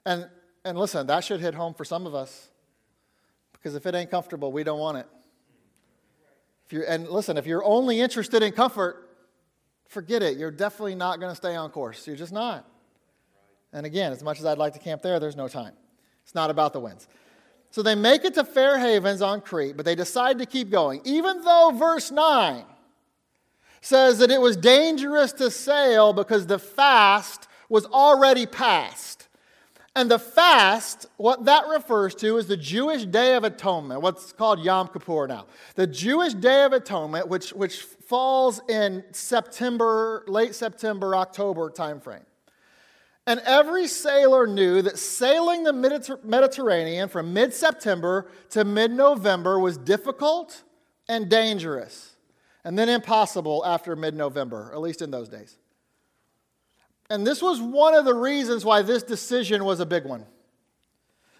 [0.06, 0.30] And,
[0.68, 2.50] and listen, that should hit home for some of us.
[3.54, 5.08] Because if it ain't comfortable, we don't want it.
[6.66, 9.10] If you're, and listen, if you're only interested in comfort,
[9.88, 10.38] forget it.
[10.38, 12.06] You're definitely not going to stay on course.
[12.06, 12.70] You're just not.
[13.74, 15.74] And again, as much as I'd like to camp there, there's no time.
[16.24, 17.08] It's not about the winds.
[17.72, 21.02] So they make it to Fair Havens on Crete, but they decide to keep going,
[21.04, 22.64] even though verse 9
[23.82, 29.17] says that it was dangerous to sail because the fast was already past.
[29.98, 34.60] And the fast, what that refers to is the Jewish Day of Atonement, what's called
[34.60, 35.48] Yom Kippur now.
[35.74, 42.26] The Jewish Day of Atonement, which, which falls in September, late September, October timeframe.
[43.26, 45.74] And every sailor knew that sailing the
[46.24, 50.62] Mediterranean from mid September to mid November was difficult
[51.10, 52.18] and dangerous,
[52.64, 55.58] and then impossible after mid November, at least in those days.
[57.10, 60.26] And this was one of the reasons why this decision was a big one.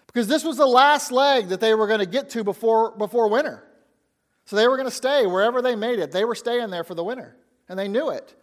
[0.06, 3.28] Because this was the last leg that they were going to get to before, before
[3.28, 3.62] winter.
[4.46, 6.10] So they were going to stay wherever they made it.
[6.10, 7.36] They were staying there for the winter,
[7.68, 8.34] and they knew it.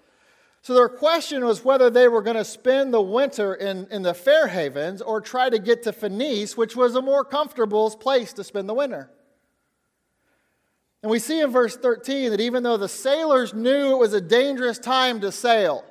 [0.62, 4.14] So their question was whether they were going to spend the winter in, in the
[4.14, 8.44] Fair Havens or try to get to Phoenice, which was a more comfortable place to
[8.44, 9.10] spend the winter.
[11.02, 14.22] And we see in verse 13 that even though the sailors knew it was a
[14.22, 15.84] dangerous time to sail,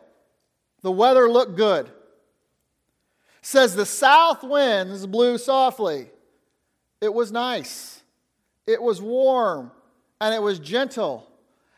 [0.84, 1.90] the weather looked good.
[3.40, 6.10] says the south winds blew softly.
[7.00, 8.02] It was nice.
[8.66, 9.72] It was warm
[10.20, 11.26] and it was gentle.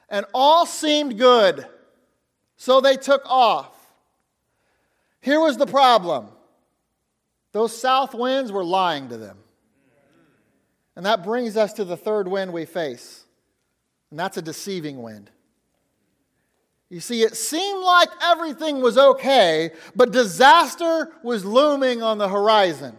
[0.09, 1.69] And all seemed good.
[2.57, 3.73] So they took off.
[5.21, 6.29] Here was the problem
[7.53, 9.39] those south winds were lying to them.
[10.97, 13.25] And that brings us to the third wind we face,
[14.11, 15.31] and that's a deceiving wind.
[16.89, 22.97] You see, it seemed like everything was okay, but disaster was looming on the horizon.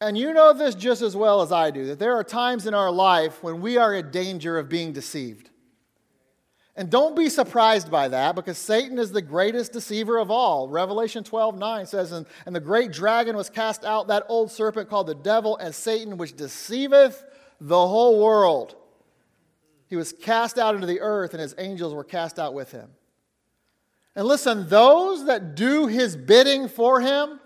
[0.00, 2.74] And you know this just as well as I do that there are times in
[2.74, 5.50] our life when we are in danger of being deceived.
[6.76, 10.68] And don't be surprised by that because Satan is the greatest deceiver of all.
[10.68, 14.88] Revelation 12 9 says, and, and the great dragon was cast out, that old serpent
[14.90, 17.24] called the devil and Satan, which deceiveth
[17.60, 18.76] the whole world.
[19.94, 22.90] He was cast out into the earth, and his angels were cast out with him.
[24.16, 27.38] And listen, those that do his bidding for him,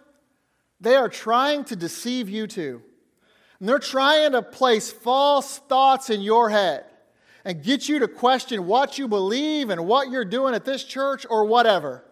[0.80, 2.80] they are trying to deceive you too.
[3.60, 6.86] And they're trying to place false thoughts in your head
[7.44, 11.26] and get you to question what you believe and what you're doing at this church
[11.28, 12.02] or whatever.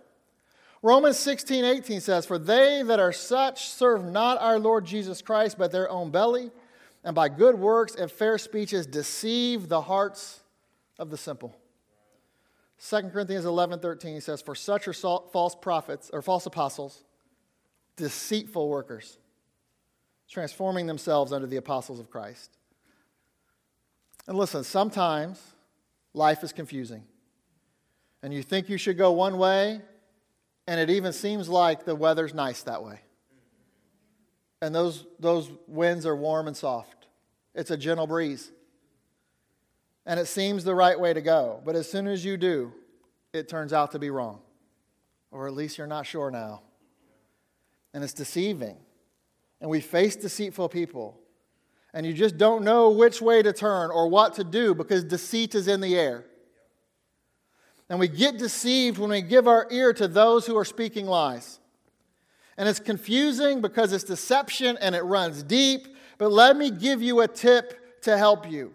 [0.83, 5.57] Romans 16, 18 says, For they that are such serve not our Lord Jesus Christ,
[5.57, 6.51] but their own belly,
[7.07, 10.41] and by good works and fair speeches deceive the hearts
[10.99, 11.57] of the simple.
[12.91, 17.05] 2 Corinthians 11, 13 says, For such are false prophets or false apostles,
[17.95, 19.19] deceitful workers,
[20.29, 22.51] transforming themselves under the apostles of Christ.
[24.27, 25.41] And listen, sometimes
[26.13, 27.05] life is confusing.
[28.21, 29.81] And you think you should go one way,
[30.67, 32.99] and it even seems like the weather's nice that way.
[34.61, 36.96] And those, those winds are warm and soft.
[37.57, 38.53] It's a gentle breeze.
[40.05, 41.61] And it seems the right way to go.
[41.65, 42.73] But as soon as you do,
[43.33, 44.39] it turns out to be wrong.
[45.33, 46.63] Or at least you're not sure now.
[47.93, 48.77] And it's deceiving.
[49.61, 51.19] And we face deceitful people
[51.97, 55.55] and you just don't know which way to turn or what to do because deceit
[55.55, 56.27] is in the air.
[57.89, 61.59] And we get deceived when we give our ear to those who are speaking lies.
[62.59, 65.89] And it's confusing because it's deception and it runs deep.
[66.19, 68.75] But let me give you a tip to help you.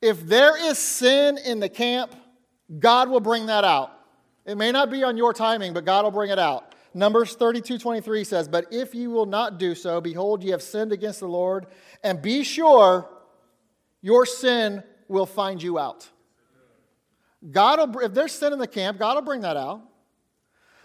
[0.00, 2.14] If there is sin in the camp,
[2.78, 3.92] God will bring that out.
[4.44, 6.74] It may not be on your timing, but God will bring it out.
[6.94, 10.92] Numbers 32 23 says, But if you will not do so, behold, ye have sinned
[10.92, 11.66] against the Lord,
[12.02, 13.08] and be sure
[14.00, 16.08] your sin will find you out.
[17.50, 19.82] God will, if there's sin in the camp, God will bring that out.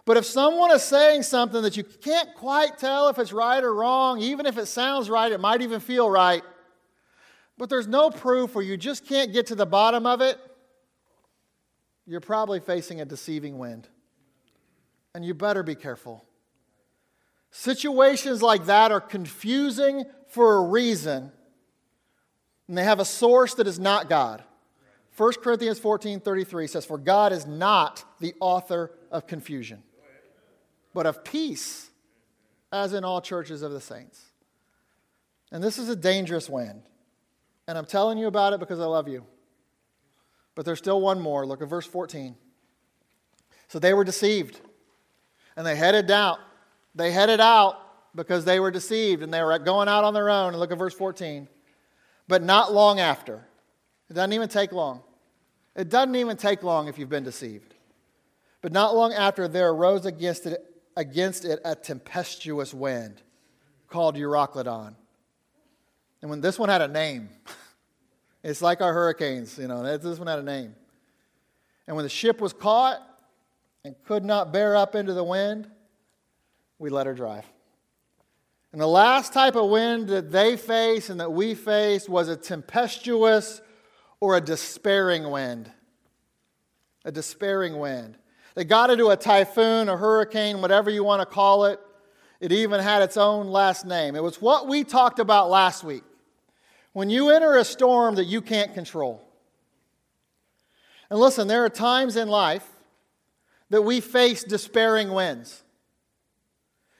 [0.05, 3.73] But if someone is saying something that you can't quite tell if it's right or
[3.73, 6.43] wrong, even if it sounds right, it might even feel right,
[7.57, 10.37] but there's no proof or you just can't get to the bottom of it,
[12.05, 13.87] you're probably facing a deceiving wind
[15.15, 16.25] and you better be careful.
[17.51, 21.31] Situations like that are confusing for a reason,
[22.67, 24.43] and they have a source that is not God.
[25.15, 29.83] 1 Corinthians 14 33 says, For God is not the author of confusion,
[30.93, 31.89] but of peace,
[32.71, 34.21] as in all churches of the saints.
[35.51, 36.81] And this is a dangerous wind.
[37.67, 39.25] And I'm telling you about it because I love you.
[40.55, 41.45] But there's still one more.
[41.45, 42.35] Look at verse 14.
[43.67, 44.59] So they were deceived
[45.55, 46.39] and they headed out.
[46.95, 47.75] They headed out
[48.15, 50.49] because they were deceived and they were going out on their own.
[50.49, 51.47] And look at verse 14.
[52.27, 53.45] But not long after,
[54.09, 55.01] it doesn't even take long.
[55.75, 57.73] It doesn't even take long if you've been deceived.
[58.61, 60.63] But not long after, there arose against it,
[60.95, 63.21] against it a tempestuous wind
[63.87, 64.95] called Euroclydon.
[66.21, 67.29] And when this one had a name,
[68.43, 70.75] it's like our hurricanes, you know, this one had a name.
[71.87, 73.01] And when the ship was caught,
[73.85, 75.69] and could not bear up into the wind,
[76.79, 77.45] we let her drive.
[78.71, 82.35] And the last type of wind that they faced and that we faced was a
[82.35, 83.61] tempestuous
[84.19, 85.71] or a despairing wind.
[87.05, 88.17] A despairing wind.
[88.55, 91.79] They got into a typhoon, a hurricane, whatever you want to call it.
[92.39, 94.15] It even had its own last name.
[94.15, 96.03] It was what we talked about last week.
[96.91, 99.25] When you enter a storm that you can't control.
[101.09, 102.67] And listen, there are times in life
[103.69, 105.62] that we face despairing winds.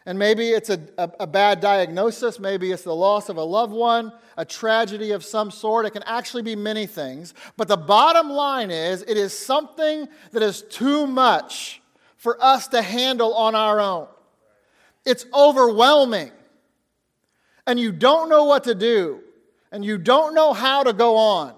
[0.05, 3.71] And maybe it's a, a, a, bad diagnosis, maybe it's the loss of a loved
[3.71, 5.85] one, a tragedy of some sort.
[5.85, 7.33] It can actually be many things.
[7.55, 11.81] But the bottom line is it is something that is too much
[12.17, 14.07] for us to handle on our own.
[15.05, 16.31] It's overwhelming.
[17.65, 19.21] And you don't know what to do.
[19.71, 21.55] and you don't know how to go on.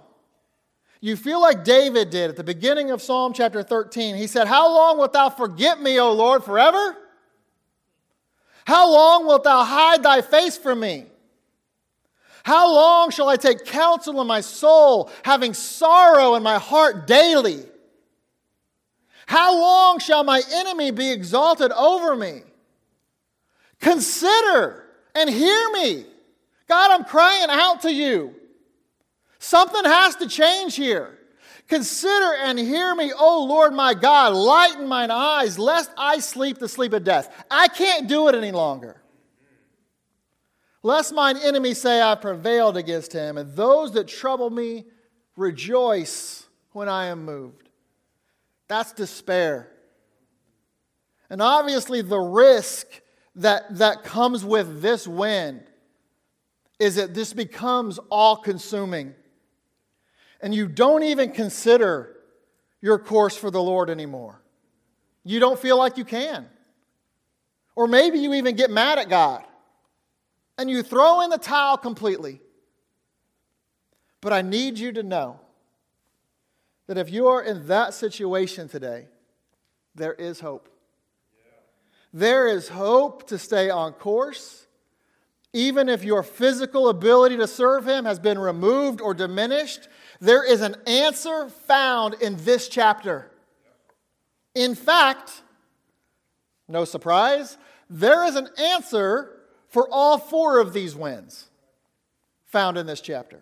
[1.02, 4.16] You feel like David did at the beginning of Psalm chapter 13.
[4.16, 6.96] He said, How long wilt thou forget me, O Lord, forever?
[8.66, 11.05] How long wilt thou hide thy face from me?
[12.43, 17.63] How long shall I take counsel in my soul, having sorrow in my heart daily?
[19.28, 22.41] How long shall my enemy be exalted over me?
[23.80, 24.86] Consider
[25.16, 26.05] and hear me.
[26.68, 28.36] God, I'm crying out to you.
[29.39, 31.18] Something has to change here.
[31.68, 34.34] Consider and hear me, O Lord my God.
[34.34, 37.45] Lighten mine eyes, lest I sleep the sleep of death.
[37.49, 39.01] I can't do it any longer.
[40.84, 44.86] Lest mine enemies say I prevailed against him, and those that trouble me
[45.36, 47.70] rejoice when I am moved.
[48.68, 49.72] That's despair.
[51.32, 52.86] And obviously, the risk
[53.36, 55.63] that, that comes with this wind
[56.78, 59.16] is that this becomes all consuming
[60.42, 62.16] and you don't even consider
[62.82, 64.42] your course for the Lord anymore.
[65.24, 66.48] You don't feel like you can.
[67.76, 69.44] Or maybe you even get mad at God
[70.58, 72.42] and you throw in the towel completely.
[74.22, 75.40] But I need you to know
[76.88, 79.08] that if you are in that situation today,
[79.96, 80.70] there is hope.
[82.14, 84.68] There is hope to stay on course.
[85.54, 89.88] Even if your physical ability to serve Him has been removed or diminished,
[90.20, 93.32] there is an answer found in this chapter.
[94.53, 95.41] In fact,
[96.68, 97.57] no surprise,
[97.89, 99.32] there is an answer
[99.70, 101.49] for all four of these wins
[102.45, 103.41] found in this chapter.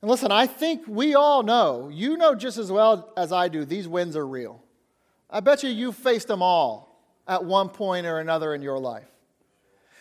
[0.00, 3.64] And listen, I think we all know, you know just as well as I do,
[3.64, 4.62] these wins are real.
[5.28, 9.08] I bet you you've faced them all at one point or another in your life.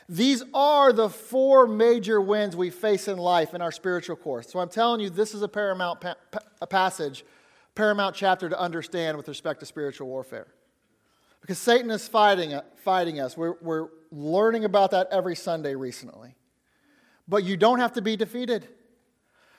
[0.08, 4.50] These are the four major winds we face in life in our spiritual course.
[4.50, 7.26] So I'm telling you, this is a paramount pa- passage,
[7.74, 10.48] paramount chapter to understand with respect to spiritual warfare.
[11.42, 13.36] Because Satan is fighting, uh, fighting us.
[13.36, 16.36] We're, we're learning about that every Sunday recently.
[17.28, 18.68] But you don't have to be defeated.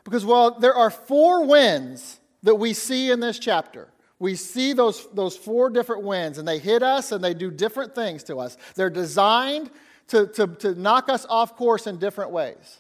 [0.05, 3.89] Because, well, there are four winds that we see in this chapter.
[4.21, 7.95] We see those, those four different winds, and they hit us and they do different
[7.95, 8.57] things to us.
[8.77, 9.71] They're designed
[10.09, 12.79] to, to, to knock us off course in different ways.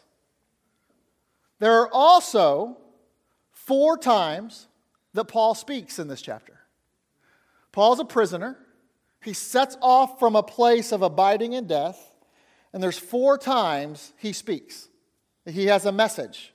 [1.58, 2.76] There are also
[3.52, 4.68] four times
[5.14, 6.60] that Paul speaks in this chapter.
[7.72, 8.58] Paul's a prisoner.
[9.22, 12.14] He sets off from a place of abiding in death,
[12.72, 14.88] and there's four times he speaks.
[15.46, 16.52] He has a message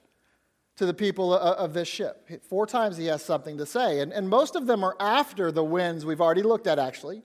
[0.77, 2.29] to the people of this ship.
[2.47, 5.63] Four times he has something to say, and, and most of them are after the
[5.63, 7.23] winds we've already looked at, actually.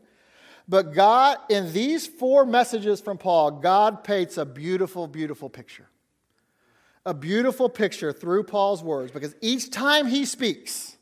[0.68, 5.88] But God, in these four messages from Paul, God paints a beautiful, beautiful picture.
[7.04, 10.96] A beautiful picture through Paul's words because each time he speaks,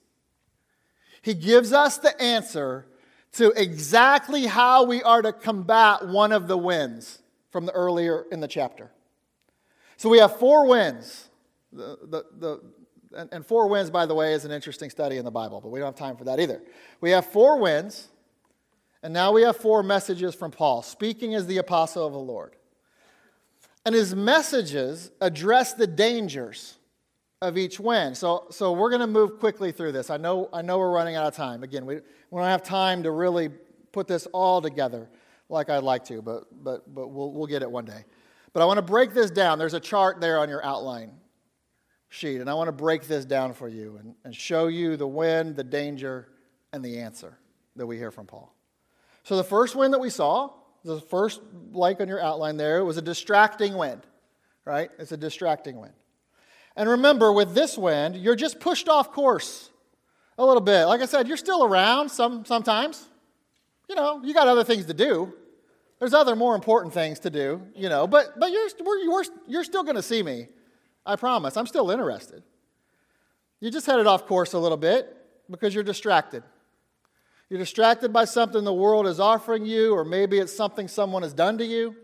[1.23, 2.87] he gives us the answer
[3.33, 8.41] to exactly how we are to combat one of the winds from the earlier in
[8.41, 8.91] the chapter.
[9.97, 11.31] So we have four winds.
[11.73, 12.61] The, the, the,
[13.17, 15.71] and, and four winds, by the way, is an interesting study in the Bible, but
[15.71, 16.61] we don't have time for that either.
[17.01, 18.09] We have four winds
[19.05, 22.57] and now we have four messages from Paul, speaking as the apostle of the Lord.
[23.85, 26.79] And his messages address the dangers
[27.43, 28.17] of each wind.
[28.17, 30.09] So, so we're going to move quickly through this.
[30.09, 31.63] I know, I know we're running out of time.
[31.63, 33.51] Again, we, we don't have time to really
[33.93, 35.11] put this all together
[35.51, 38.07] like I'd like to, but, but, but we'll, we'll get it one day.
[38.55, 39.59] But I want to break this down.
[39.59, 41.13] There's a chart there on your outline
[42.09, 45.07] sheet, and I want to break this down for you and, and show you the
[45.07, 46.29] wind, the danger,
[46.73, 47.37] and the answer
[47.77, 48.55] that we hear from Paul.
[49.25, 50.51] So the first wind that we saw,
[50.85, 51.41] the first
[51.72, 54.03] like on your outline there, was a distracting wind,
[54.64, 54.91] right?
[54.99, 55.95] It's a distracting wind.
[56.77, 59.70] And remember, with this wind, you're just pushed off course
[60.37, 60.85] a little bit.
[60.87, 63.09] Like I said, you're still around some, sometimes.
[63.89, 65.33] You know, you got other things to do.
[65.99, 68.68] There's other more important things to do, you know, but, but you're,
[69.05, 70.49] you're, you're still going to see me.
[71.07, 71.57] I promise.
[71.57, 72.43] I'm still interested.
[73.61, 75.16] You just headed off course a little bit
[75.51, 76.43] because you're distracted.
[77.55, 81.33] You're distracted by something the world is offering you, or maybe it's something someone has
[81.33, 81.95] done to you.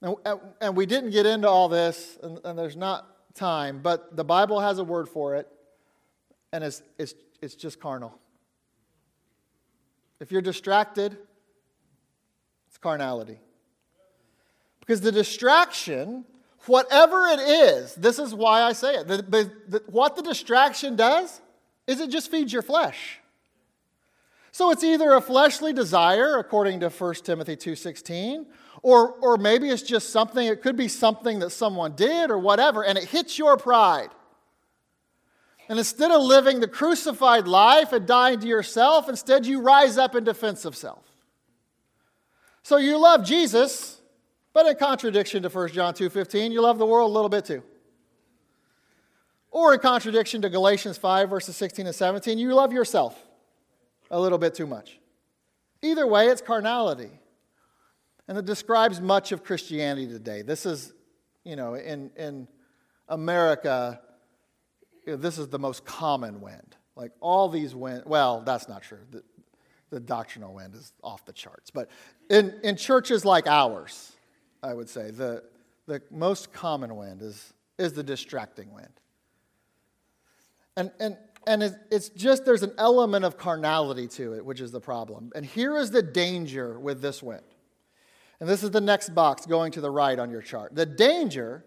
[0.00, 0.16] And,
[0.58, 4.58] and we didn't get into all this, and, and there's not time, but the Bible
[4.58, 5.46] has a word for it,
[6.50, 7.12] and it's, it's,
[7.42, 8.18] it's just carnal.
[10.18, 11.18] If you're distracted,
[12.68, 13.38] it's carnality.
[14.80, 16.24] Because the distraction,
[16.64, 19.08] whatever it is, this is why I say it.
[19.08, 21.42] The, the, the, what the distraction does
[21.86, 23.20] is it just feeds your flesh.
[24.56, 28.46] So it's either a fleshly desire according to 1 Timothy 2:16
[28.80, 32.82] Or, or maybe it's just something, it could be something that someone did or whatever,
[32.82, 34.08] and it hits your pride.
[35.68, 40.14] And instead of living the crucified life and dying to yourself, instead you rise up
[40.14, 41.04] in defense of self.
[42.62, 44.00] So you love Jesus,
[44.54, 47.62] but in contradiction to 1 John 2:15, you love the world a little bit too.
[49.50, 53.25] Or in contradiction to Galatians 5 verses 16 and 17, you love yourself
[54.10, 54.98] a little bit too much.
[55.82, 57.10] Either way, it's carnality.
[58.28, 60.42] And it describes much of Christianity today.
[60.42, 60.92] This is,
[61.44, 62.48] you know, in, in
[63.08, 64.00] America,
[65.06, 66.76] this is the most common wind.
[66.96, 68.98] Like all these wind, well, that's not true.
[69.10, 69.22] The,
[69.90, 71.70] the doctrinal wind is off the charts.
[71.70, 71.88] But
[72.28, 74.12] in, in churches like ours,
[74.62, 75.44] I would say, the,
[75.86, 78.92] the most common wind is, is the distracting wind.
[80.76, 81.16] And, and,
[81.46, 85.30] and it's just there's an element of carnality to it, which is the problem.
[85.34, 87.44] And here is the danger with this wind.
[88.40, 90.74] And this is the next box going to the right on your chart.
[90.74, 91.64] The danger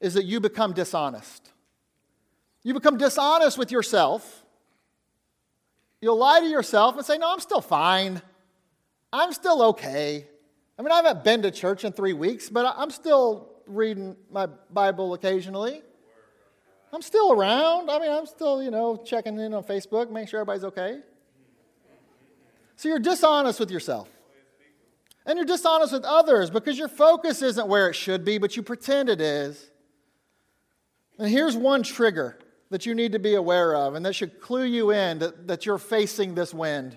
[0.00, 1.50] is that you become dishonest.
[2.62, 4.44] You become dishonest with yourself.
[6.00, 8.22] You'll lie to yourself and say, No, I'm still fine.
[9.12, 10.26] I'm still okay.
[10.78, 14.46] I mean, I haven't been to church in three weeks, but I'm still reading my
[14.70, 15.82] Bible occasionally.
[16.92, 17.90] I'm still around.
[17.90, 21.00] I mean, I'm still, you know, checking in on Facebook, making sure everybody's okay.
[22.76, 24.08] So you're dishonest with yourself.
[25.26, 28.62] And you're dishonest with others because your focus isn't where it should be, but you
[28.62, 29.70] pretend it is.
[31.18, 32.38] And here's one trigger
[32.70, 35.66] that you need to be aware of, and that should clue you in that, that
[35.66, 36.96] you're facing this wind.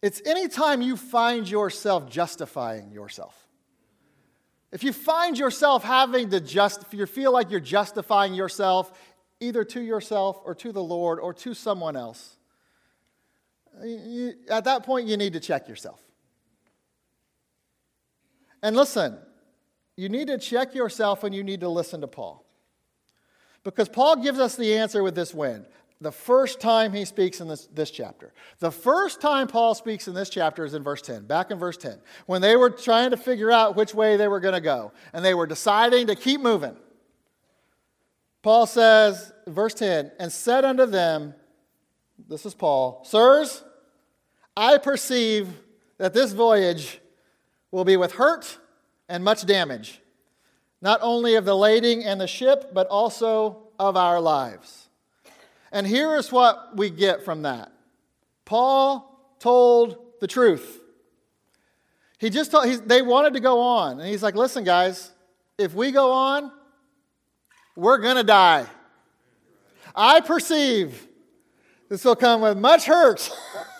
[0.00, 3.47] It's anytime you find yourself justifying yourself.
[4.70, 8.92] If you find yourself having to just, if you feel like you're justifying yourself
[9.40, 12.36] either to yourself or to the Lord or to someone else,
[13.82, 16.00] you, at that point you need to check yourself.
[18.62, 19.16] And listen,
[19.96, 22.44] you need to check yourself and you need to listen to Paul.
[23.64, 25.66] Because Paul gives us the answer with this wind.
[26.00, 28.32] The first time he speaks in this, this chapter.
[28.60, 31.76] The first time Paul speaks in this chapter is in verse 10, back in verse
[31.76, 34.92] 10, when they were trying to figure out which way they were going to go,
[35.12, 36.76] and they were deciding to keep moving.
[38.42, 41.34] Paul says, verse 10, and said unto them,
[42.28, 43.64] This is Paul, Sirs,
[44.56, 45.48] I perceive
[45.98, 47.00] that this voyage
[47.72, 48.58] will be with hurt
[49.08, 50.00] and much damage,
[50.80, 54.87] not only of the lading and the ship, but also of our lives.
[55.72, 57.72] And here is what we get from that
[58.44, 60.80] Paul told the truth.
[62.18, 64.00] He just told, they wanted to go on.
[64.00, 65.12] And he's like, listen, guys,
[65.56, 66.50] if we go on,
[67.76, 68.66] we're going to die.
[69.94, 71.06] I perceive
[71.88, 73.30] this will come with much hurt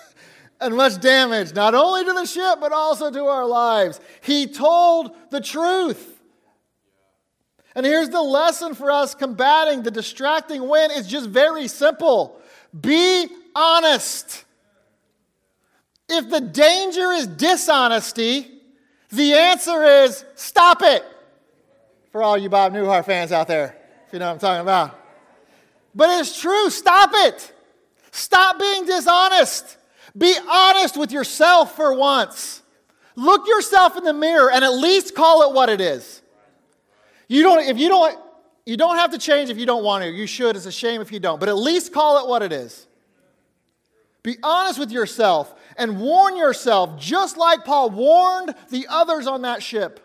[0.61, 4.01] and much damage, not only to the ship, but also to our lives.
[4.21, 6.18] He told the truth.
[7.79, 12.41] And here's the lesson for us combating the distracting wind it's just very simple
[12.79, 14.45] be honest.
[16.09, 18.51] If the danger is dishonesty,
[19.11, 21.05] the answer is stop it.
[22.11, 24.99] For all you Bob Newhart fans out there, if you know what I'm talking about.
[25.95, 27.55] But it's true, stop it.
[28.11, 29.77] Stop being dishonest.
[30.17, 32.61] Be honest with yourself for once.
[33.15, 36.23] Look yourself in the mirror and at least call it what it is.
[37.29, 38.19] You don't, if you don't,
[38.67, 40.11] you don't have to change if you don't want to.
[40.11, 40.57] You should.
[40.57, 41.39] It's a shame if you don't.
[41.39, 42.87] But at least call it what it is.
[44.23, 49.63] Be honest with yourself and warn yourself, just like Paul warned the others on that
[49.63, 50.01] ship.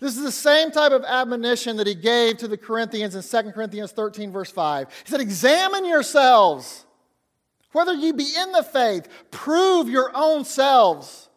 [0.00, 3.52] This is the same type of admonition that he gave to the Corinthians in 2
[3.52, 4.88] Corinthians 13, verse 5.
[5.04, 6.86] He said, Examine yourselves
[7.72, 11.29] whether ye be in the faith, prove your own selves.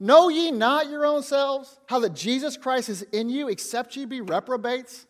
[0.00, 4.04] Know ye not your own selves, how that Jesus Christ is in you, except ye
[4.04, 5.06] be reprobates?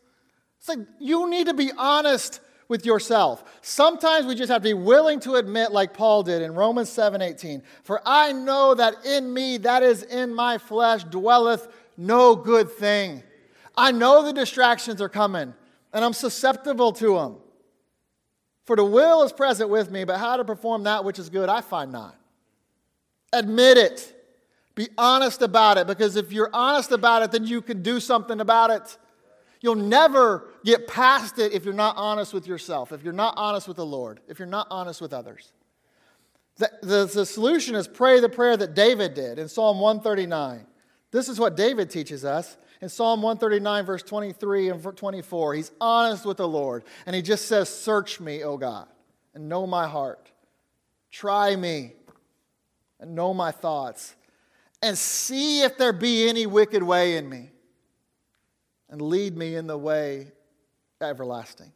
[0.59, 3.45] It's like you need to be honest with yourself.
[3.63, 7.21] Sometimes we just have to be willing to admit, like Paul did in Romans 7
[7.21, 12.71] 18, for I know that in me, that is in my flesh, dwelleth no good
[12.71, 13.23] thing.
[13.77, 15.55] I know the distractions are coming,
[15.93, 17.37] and I'm susceptible to them.
[18.65, 21.49] For the will is present with me, but how to perform that which is good
[21.49, 22.17] I find not.
[23.33, 24.14] Admit it.
[24.75, 28.41] Be honest about it, because if you're honest about it, then you can do something
[28.41, 28.99] about it.
[29.61, 33.69] You'll never get past it if you're not honest with yourself, if you're not honest
[33.69, 35.53] with the Lord, if you're not honest with others.
[36.57, 40.67] The, the, the solution is pray the prayer that David did in Psalm 139.
[41.11, 46.27] This is what David teaches us in Psalm 139, verse 23 and 24, he's honest
[46.27, 46.85] with the Lord.
[47.07, 48.87] And he just says, Search me, O God,
[49.35, 50.31] and know my heart.
[51.11, 51.95] Try me
[53.01, 54.15] and know my thoughts.
[54.85, 57.51] And see if there be any wicked way in me,
[58.91, 60.31] and lead me in the way
[61.01, 61.73] everlasting.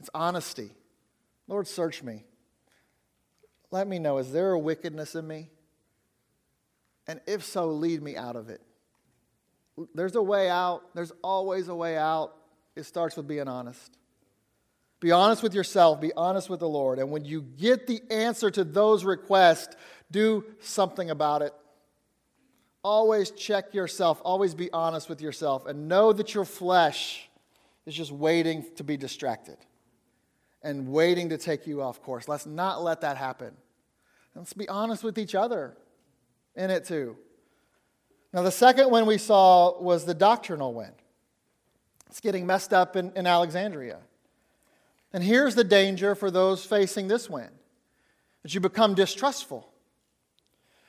[0.00, 0.70] It's honesty.
[1.46, 2.24] Lord, search me.
[3.70, 5.50] Let me know, is there a wickedness in me?
[7.06, 8.62] And if so, lead me out of it.
[9.94, 12.34] There's a way out, there's always a way out.
[12.76, 13.98] It starts with being honest.
[15.00, 16.98] Be honest with yourself, be honest with the Lord.
[16.98, 19.76] And when you get the answer to those requests,
[20.10, 21.52] do something about it.
[22.84, 27.30] Always check yourself, always be honest with yourself, and know that your flesh
[27.86, 29.56] is just waiting to be distracted
[30.62, 32.28] and waiting to take you off course.
[32.28, 33.54] Let's not let that happen.
[34.34, 35.76] Let's be honest with each other
[36.54, 37.16] in it too.
[38.32, 40.94] Now, the second one we saw was the doctrinal wind.
[42.08, 43.98] It's getting messed up in, in Alexandria.
[45.12, 47.52] And here's the danger for those facing this wind
[48.42, 49.70] that you become distrustful.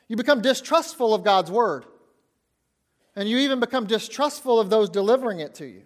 [0.08, 1.86] You become distrustful of God's word.
[3.16, 5.84] And you even become distrustful of those delivering it to you.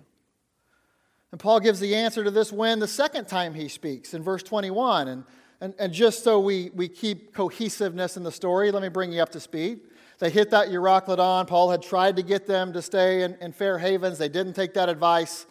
[1.31, 4.41] And Paul gives the answer to this when the second time he speaks in verse
[4.41, 5.07] 21.
[5.07, 5.23] And,
[5.61, 9.21] and, and just so we, we keep cohesiveness in the story, let me bring you
[9.21, 9.81] up to speed.
[10.17, 11.47] They hit that Euroclydon.
[11.47, 14.17] Paul had tried to get them to stay in, in fair havens.
[14.17, 15.45] They didn't take that advice.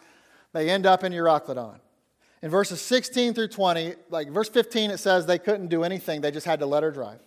[0.53, 1.79] They end up in Euroclydon.
[2.41, 6.31] In verses 16 through 20, like verse 15, it says they couldn't do anything, they
[6.31, 7.19] just had to let her drive.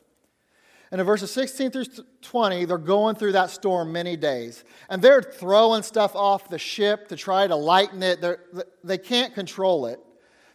[0.93, 1.87] And in verses 16 through
[2.21, 4.63] 20, they're going through that storm many days.
[4.91, 8.21] And they're throwing stuff off the ship to try to lighten it.
[8.21, 8.41] They're,
[8.85, 9.99] they can't control it.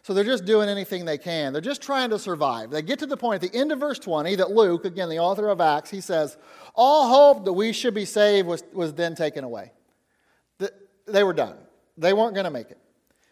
[0.02, 1.52] So they're just doing anything they can.
[1.52, 2.70] They're just trying to survive.
[2.70, 5.18] They get to the point at the end of verse 20 that Luke, again, the
[5.18, 6.38] author of Acts, he says,
[6.72, 9.72] All hope that we should be saved was, was then taken away.
[11.06, 11.56] They were done.
[11.96, 12.78] They weren't going to make it.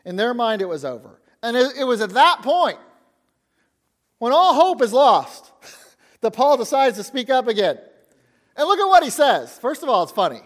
[0.05, 1.21] In their mind, it was over.
[1.43, 2.79] And it, it was at that point,
[4.19, 5.53] when all hope is lost,
[6.21, 7.79] that Paul decides to speak up again.
[8.57, 9.59] And look at what he says.
[9.59, 10.41] First of all, it's funny.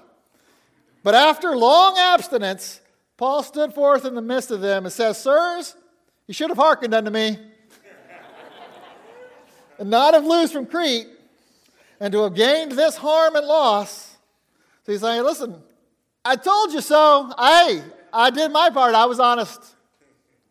[1.02, 2.80] But after long abstinence,
[3.16, 5.74] Paul stood forth in the midst of them and says, Sirs,
[6.26, 7.38] you should have hearkened unto me,
[9.78, 11.06] and not have loosed from Crete,
[12.00, 14.16] and to have gained this harm and loss.
[14.84, 15.62] So he's saying, Listen,
[16.24, 17.32] I told you so.
[17.36, 18.94] I, I did my part.
[18.94, 19.60] I was honest.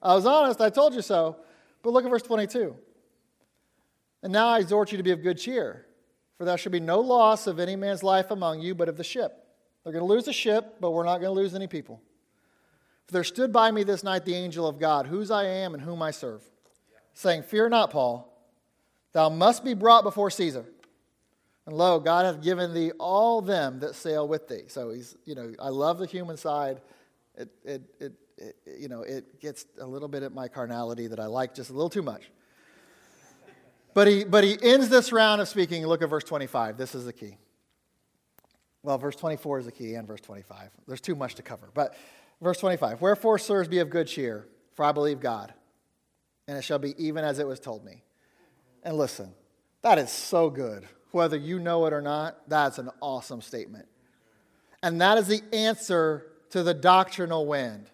[0.01, 0.61] I was honest.
[0.61, 1.38] I told you so.
[1.84, 2.76] But look at verse 22.
[4.22, 5.86] And now I exhort you to be of good cheer,
[6.38, 9.03] for there shall be no loss of any man's life among you, but of the
[9.03, 9.45] ship.
[9.84, 12.01] They're going to lose the ship, but we're not going to lose any people.
[13.07, 15.82] For there stood by me this night the angel of God, whose I am and
[15.82, 16.43] whom I serve,
[17.13, 18.32] saying, Fear not, Paul,
[19.13, 20.65] thou must be brought before Caesar.
[21.65, 24.63] And lo, God hath given thee all them that sail with thee.
[24.67, 26.82] So he's, you know, I love the human side.
[27.36, 31.20] It, it, it, it you know, it gets a little bit at my carnality that
[31.20, 32.32] I like just a little too much.
[33.94, 35.86] But he, but he ends this round of speaking.
[35.86, 36.78] Look at verse 25.
[36.78, 37.38] This is the key.
[38.84, 40.70] Well, verse 24 is the key, and verse 25.
[40.88, 41.70] There's too much to cover.
[41.74, 41.96] But
[42.42, 45.54] verse 25 Wherefore, sirs, be of good cheer, for I believe God,
[46.48, 48.04] and it shall be even as it was told me.
[48.84, 49.34] And listen,
[49.82, 50.88] that is so good.
[51.12, 53.88] Whether you know it or not, that's an awesome statement.
[54.84, 57.90] And that is the answer to the doctrinal wind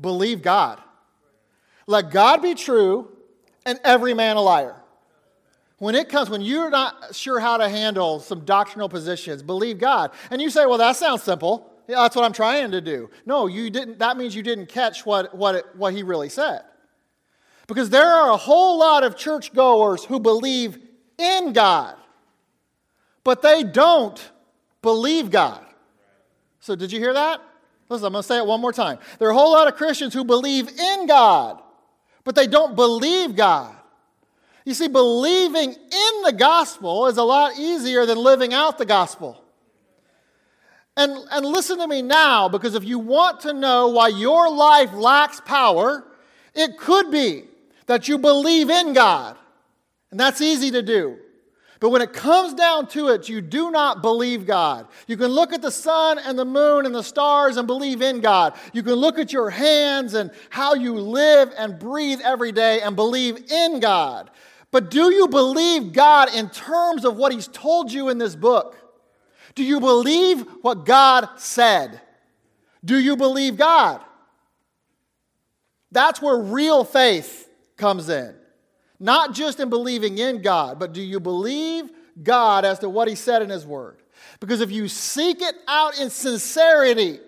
[0.00, 0.80] believe God.
[1.86, 3.10] Let God be true
[3.66, 4.79] and every man a liar.
[5.80, 10.10] When it comes, when you're not sure how to handle some doctrinal positions, believe God.
[10.30, 11.72] And you say, well, that sounds simple.
[11.88, 13.08] Yeah, that's what I'm trying to do.
[13.24, 16.64] No, you didn't, that means you didn't catch what, what, it, what he really said.
[17.66, 20.76] Because there are a whole lot of churchgoers who believe
[21.16, 21.96] in God,
[23.24, 24.30] but they don't
[24.82, 25.64] believe God.
[26.60, 27.40] So, did you hear that?
[27.88, 28.98] Listen, I'm going to say it one more time.
[29.18, 31.62] There are a whole lot of Christians who believe in God,
[32.22, 33.74] but they don't believe God.
[34.64, 39.42] You see, believing in the gospel is a lot easier than living out the gospel.
[40.96, 44.92] And, and listen to me now, because if you want to know why your life
[44.92, 46.04] lacks power,
[46.54, 47.44] it could be
[47.86, 49.36] that you believe in God.
[50.10, 51.16] And that's easy to do.
[51.78, 54.86] But when it comes down to it, you do not believe God.
[55.06, 58.20] You can look at the sun and the moon and the stars and believe in
[58.20, 58.54] God.
[58.74, 62.94] You can look at your hands and how you live and breathe every day and
[62.94, 64.30] believe in God.
[64.70, 68.76] But do you believe God in terms of what He's told you in this book?
[69.54, 72.00] Do you believe what God said?
[72.84, 74.00] Do you believe God?
[75.90, 78.34] That's where real faith comes in.
[79.00, 81.90] Not just in believing in God, but do you believe
[82.22, 83.96] God as to what He said in His Word?
[84.38, 87.18] Because if you seek it out in sincerity,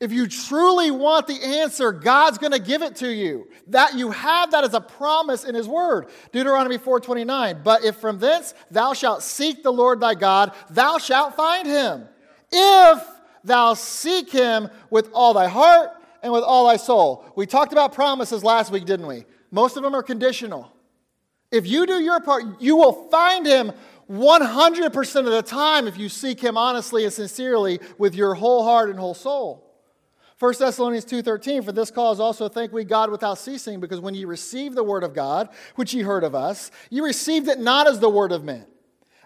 [0.00, 3.48] If you truly want the answer, God's going to give it to you.
[3.66, 6.06] That you have that as a promise in his word.
[6.32, 7.62] Deuteronomy 4:29.
[7.62, 12.08] But if from thence thou shalt seek the Lord thy God, thou shalt find him.
[12.50, 13.06] If
[13.44, 15.90] thou seek him with all thy heart
[16.22, 17.24] and with all thy soul.
[17.36, 19.26] We talked about promises last week, didn't we?
[19.50, 20.72] Most of them are conditional.
[21.50, 23.72] If you do your part, you will find him
[24.08, 28.90] 100% of the time if you seek him honestly and sincerely with your whole heart
[28.90, 29.69] and whole soul.
[30.40, 34.24] 1 Thessalonians 2:13 For this cause also thank we God without ceasing because when ye
[34.24, 38.00] received the word of God which ye heard of us ye received it not as
[38.00, 38.66] the word of men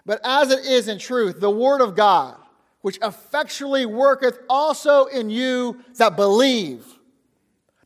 [0.05, 2.35] but as it is in truth the word of God
[2.81, 6.85] which effectually worketh also in you that believe.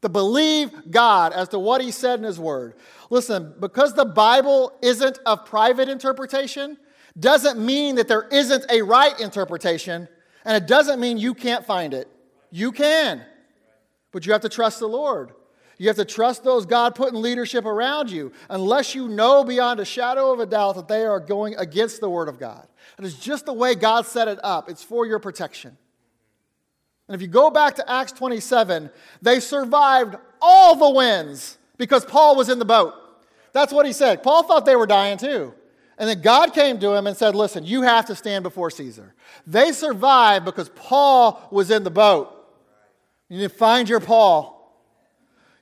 [0.01, 2.73] To believe God as to what he said in his word.
[3.09, 6.77] Listen because the Bible isn't of private interpretation
[7.17, 10.09] doesn't mean that there isn't a right interpretation
[10.43, 12.09] and it doesn't mean you can't find it
[12.51, 13.21] you can,
[14.11, 15.31] but you have to trust the Lord.
[15.77, 19.79] You have to trust those God put in leadership around you, unless you know beyond
[19.79, 22.67] a shadow of a doubt that they are going against the Word of God.
[22.97, 25.77] It is just the way God set it up, it's for your protection.
[27.07, 28.91] And if you go back to Acts 27,
[29.21, 32.93] they survived all the winds because Paul was in the boat.
[33.53, 34.21] That's what he said.
[34.21, 35.53] Paul thought they were dying too.
[35.97, 39.13] And then God came to him and said, Listen, you have to stand before Caesar.
[39.47, 42.35] They survived because Paul was in the boat.
[43.29, 44.55] You need to find your Paul.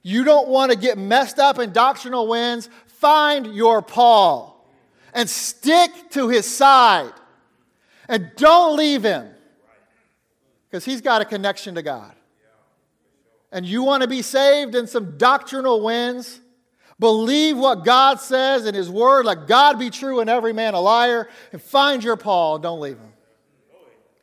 [0.02, 2.70] You don't want to get messed up in doctrinal winds.
[2.86, 4.66] Find your Paul
[5.14, 7.14] and stick to his side.
[8.08, 9.30] And don't leave him
[10.70, 12.14] because he's got a connection to God.
[13.52, 16.40] And you want to be saved in some doctrinal winds?
[17.00, 19.26] Believe what God says in His Word.
[19.26, 21.30] Let God be true and every man a liar.
[21.52, 23.14] And find your Paul don't leave him.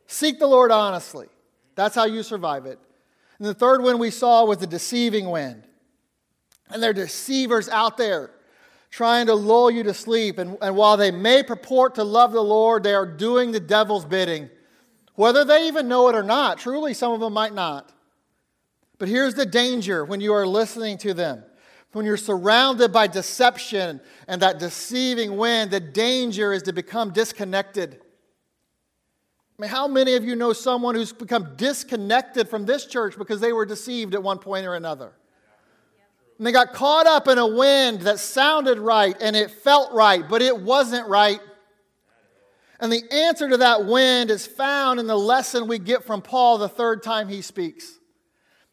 [0.07, 1.27] Seek the Lord honestly.
[1.75, 2.79] That's how you survive it.
[3.37, 5.63] And the third wind we saw was the deceiving wind.
[6.69, 8.31] And there are deceivers out there
[8.89, 10.37] trying to lull you to sleep.
[10.37, 14.05] And, and while they may purport to love the Lord, they are doing the devil's
[14.05, 14.49] bidding.
[15.15, 17.91] Whether they even know it or not, truly, some of them might not.
[18.97, 21.43] But here's the danger when you are listening to them.
[21.91, 28.01] When you're surrounded by deception and that deceiving wind, the danger is to become disconnected.
[29.57, 33.39] I mean, how many of you know someone who's become disconnected from this church because
[33.39, 35.13] they were deceived at one point or another?
[36.37, 40.27] And they got caught up in a wind that sounded right and it felt right,
[40.27, 41.39] but it wasn't right.
[42.81, 46.57] And the answer to that wind is found in the lesson we get from Paul
[46.57, 47.99] the third time he speaks.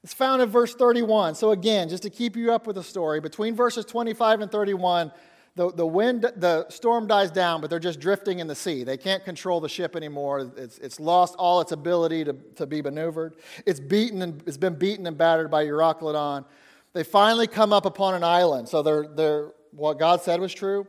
[0.02, 1.36] It's found in verse 31.
[1.36, 5.12] So, again, just to keep you up with the story, between verses 25 and 31,
[5.54, 8.84] the, the wind, the storm dies down, but they're just drifting in the sea.
[8.84, 10.50] They can't control the ship anymore.
[10.56, 13.36] It's, it's lost all its ability to, to be maneuvered.
[13.66, 16.46] It's beaten and it's been beaten and battered by Euroclydon.
[16.94, 18.68] They finally come up upon an island.
[18.68, 20.86] So they're, they're, what God said was true.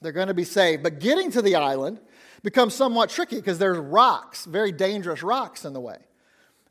[0.00, 0.82] They're going to be saved.
[0.82, 2.00] But getting to the island
[2.42, 5.98] becomes somewhat tricky because there's rocks, very dangerous rocks in the way.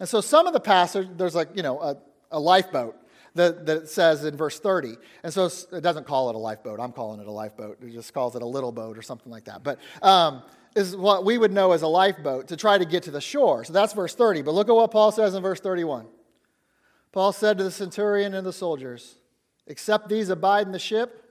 [0.02, 1.98] And so some of the passage, there's like, you know, a,
[2.32, 2.96] a lifeboat
[3.36, 4.96] that, that it says in verse 30.
[5.24, 6.80] And so it doesn't call it a lifeboat.
[6.80, 7.80] I'm calling it a lifeboat.
[7.82, 9.64] It just calls it a little boat or something like that.
[9.64, 10.44] But um,
[10.76, 13.64] is what we would know as a lifeboat to try to get to the shore.
[13.64, 14.42] So that's verse 30.
[14.42, 16.08] But look at what Paul says in verse 31.
[17.12, 19.16] Paul said to the centurion and the soldiers,
[19.68, 21.24] Except these abide in the ship,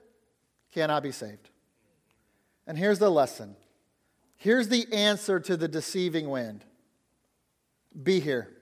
[0.73, 1.51] cannot be saved.
[2.67, 3.57] And here's the lesson.
[4.37, 6.65] Here's the answer to the deceiving wind.
[8.01, 8.55] Be here.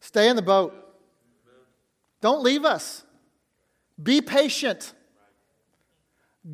[0.00, 0.85] Stay in the boat.
[2.26, 3.04] Don't leave us.
[4.02, 4.92] Be patient.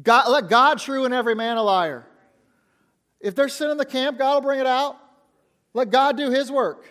[0.03, 2.05] God, let God true and every man a liar.
[3.21, 4.99] If there's sin in the camp, God will bring it out.
[5.73, 6.85] Let God do his work.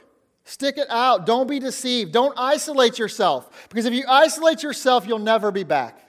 [0.46, 1.28] Stick it out.
[1.28, 2.12] Don't be deceived.
[2.12, 3.68] Don't isolate yourself.
[3.70, 6.00] Because if you isolate yourself, you'll never be back.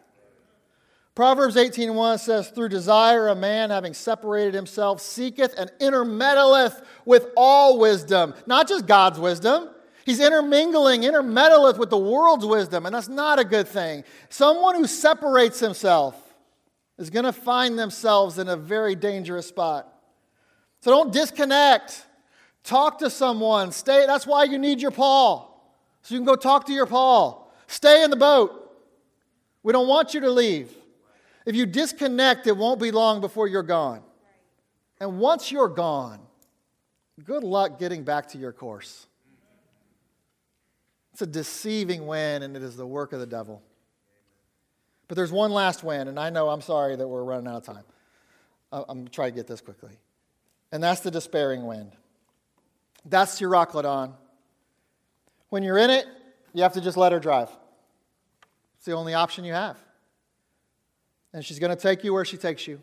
[1.15, 7.79] Proverbs 18:1 says, Through desire a man having separated himself seeketh and intermeddleth with all
[7.79, 8.33] wisdom.
[8.47, 9.69] Not just God's wisdom,
[10.05, 14.05] He's intermingling, intermeddleth with the world's wisdom, and that's not a good thing.
[14.29, 16.17] Someone who separates himself
[16.99, 19.89] is going to find themselves in a very dangerous spot.
[20.81, 22.07] So don't disconnect.
[22.65, 23.73] Talk to someone.
[23.73, 24.07] Stay.
[24.07, 25.49] That's why you need your Paul.
[26.03, 27.53] So you can go talk to your Paul.
[27.67, 28.59] Stay in the boat.
[29.63, 30.73] We don't want you to leave.
[31.47, 34.03] If you disconnect, it won't be long before you're gone.
[35.01, 36.21] And once you're gone,
[37.25, 39.07] good luck getting back to your course.
[41.23, 43.63] A deceiving wind, and it is the work of the devil.
[45.07, 47.65] But there's one last wind, and I know I'm sorry that we're running out of
[47.65, 47.85] time.
[48.73, 49.93] I'm trying to get this quickly.
[50.73, 51.93] And that's the despairing wind.
[53.05, 54.15] That's your Euroclydon.
[55.51, 56.07] When you're in it,
[56.55, 57.51] you have to just let her drive.
[58.79, 59.77] It's the only option you have.
[61.33, 62.81] And she's going to take you where she takes you.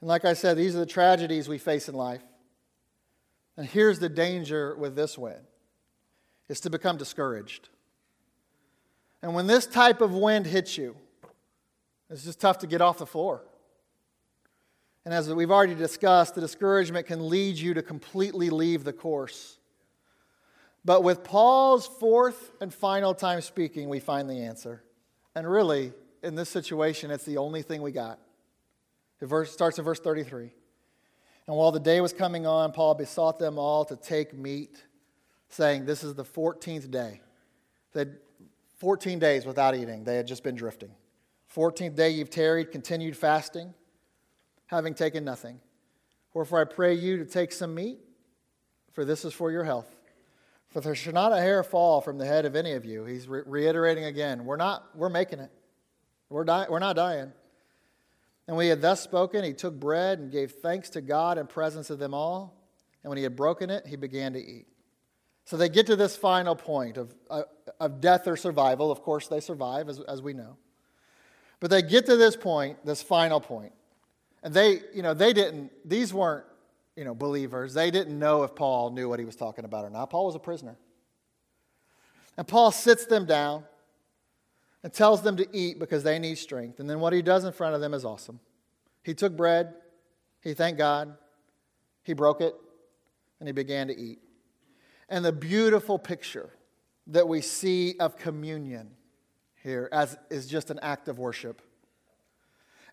[0.00, 2.22] And like I said, these are the tragedies we face in life.
[3.56, 5.44] And here's the danger with this wind
[6.48, 7.68] is to become discouraged.
[9.22, 10.96] And when this type of wind hits you,
[12.10, 13.42] it's just tough to get off the floor.
[15.04, 19.58] And as we've already discussed, the discouragement can lead you to completely leave the course.
[20.84, 24.82] But with Paul's fourth and final time speaking, we find the answer.
[25.34, 25.92] And really,
[26.22, 28.18] in this situation, it's the only thing we got.
[29.20, 30.52] It verse, starts in verse 33.
[31.46, 34.84] And while the day was coming on, Paul besought them all to take meat,
[35.48, 37.20] saying, This is the 14th day.
[37.92, 38.16] They had
[38.78, 40.04] 14 days without eating.
[40.04, 40.90] They had just been drifting.
[41.54, 43.74] 14th day you've tarried, continued fasting,
[44.66, 45.60] having taken nothing.
[46.34, 47.98] Wherefore I pray you to take some meat,
[48.92, 49.96] for this is for your health.
[50.68, 53.04] For there should not a hair fall from the head of any of you.
[53.04, 55.50] He's re- reiterating again, we're not, we're making it.
[56.28, 57.32] We're, di- we're not dying.
[58.46, 61.46] And when he had thus spoken, he took bread and gave thanks to God in
[61.46, 62.54] presence of them all.
[63.02, 64.66] And when he had broken it, he began to eat.
[65.48, 67.44] So they get to this final point of, uh,
[67.80, 68.92] of death or survival.
[68.92, 70.58] Of course, they survive, as, as we know.
[71.58, 73.72] But they get to this point, this final point.
[74.42, 76.44] And they, you know, they didn't, these weren't,
[76.96, 77.72] you know, believers.
[77.72, 80.10] They didn't know if Paul knew what he was talking about or not.
[80.10, 80.76] Paul was a prisoner.
[82.36, 83.64] And Paul sits them down
[84.82, 86.78] and tells them to eat because they need strength.
[86.78, 88.38] And then what he does in front of them is awesome.
[89.02, 89.72] He took bread,
[90.42, 91.16] he thanked God,
[92.02, 92.54] he broke it,
[93.40, 94.18] and he began to eat.
[95.08, 96.50] And the beautiful picture
[97.06, 98.90] that we see of communion
[99.62, 101.62] here as is just an act of worship.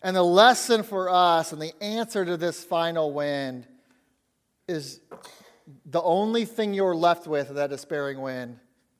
[0.02, 3.66] And the lesson for us and the answer to this final wind
[4.68, 5.00] is
[5.84, 8.58] the only thing you're left with that despairing wind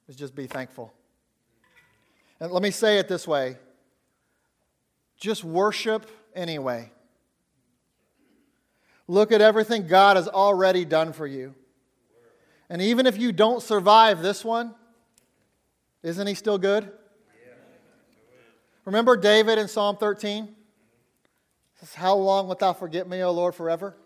[0.09, 0.93] is just be thankful.
[2.41, 3.57] And let me say it this way
[5.19, 6.91] just worship anyway.
[9.09, 11.55] Look at everything God has already done for you.
[12.69, 14.75] And even if you don't survive this one,
[16.03, 16.91] isn't He still good?
[18.85, 20.49] Remember David in Psalm 13?
[21.81, 23.97] Says, How long wilt thou forget me, O Lord, forever?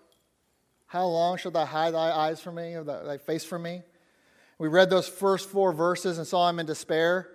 [0.86, 3.82] How long shalt thou hide thy eyes from me, or thy face from me?
[4.58, 7.28] We read those first four verses and saw him in despair.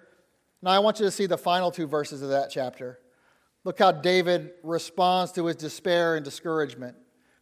[0.61, 2.99] Now I want you to see the final two verses of that chapter.
[3.63, 6.95] Look how David responds to his despair and discouragement.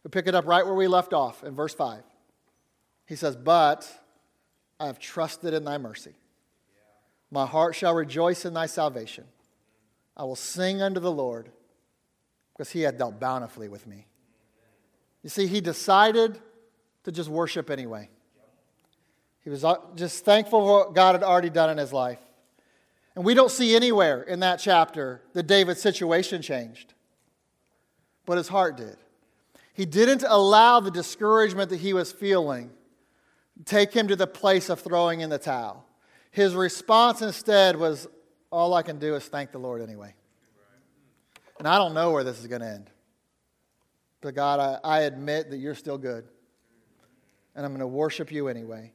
[0.04, 2.02] We pick it up right where we left off in verse 5.
[3.06, 3.90] He says, But
[4.80, 6.14] I have trusted in thy mercy.
[7.30, 9.24] My heart shall rejoice in thy salvation.
[10.16, 11.50] I will sing unto the Lord
[12.52, 14.06] because he had dealt bountifully with me.
[15.22, 16.38] You see, he decided
[17.04, 18.08] to just worship anyway.
[19.42, 22.18] He was uh, just thankful for what God had already done in his life.
[23.14, 26.94] And we don't see anywhere in that chapter that David's situation changed,
[28.26, 28.96] but his heart did.
[29.72, 32.70] He didn't allow the discouragement that he was feeling
[33.64, 35.86] take him to the place of throwing in the towel.
[36.30, 38.08] His response instead was,
[38.50, 40.14] All I can do is thank the Lord anyway.
[41.58, 42.90] And I don't know where this is going to end.
[44.20, 46.24] But God, I, I admit that you're still good.
[47.54, 48.92] And I'm going to worship you anyway.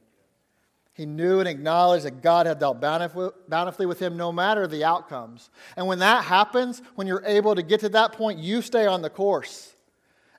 [0.92, 5.48] He knew and acknowledged that God had dealt bountifully with him no matter the outcomes.
[5.76, 9.00] And when that happens, when you're able to get to that point, you stay on
[9.00, 9.74] the course.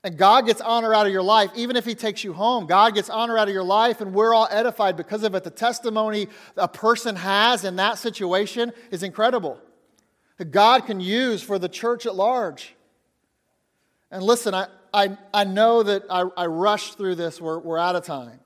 [0.04, 2.66] And God gets honor out of your life, even if He takes you home.
[2.66, 5.44] God gets honor out of your life, and we're all edified because of it.
[5.44, 6.28] The testimony
[6.58, 9.60] a person has in that situation is incredible.
[10.38, 12.76] That God can use for the church at large.
[14.10, 17.96] And listen, I, I, I know that I, I rushed through this, we're, we're out
[17.96, 18.40] of time.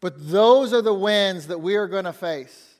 [0.00, 2.74] But those are the winds that we are going to face.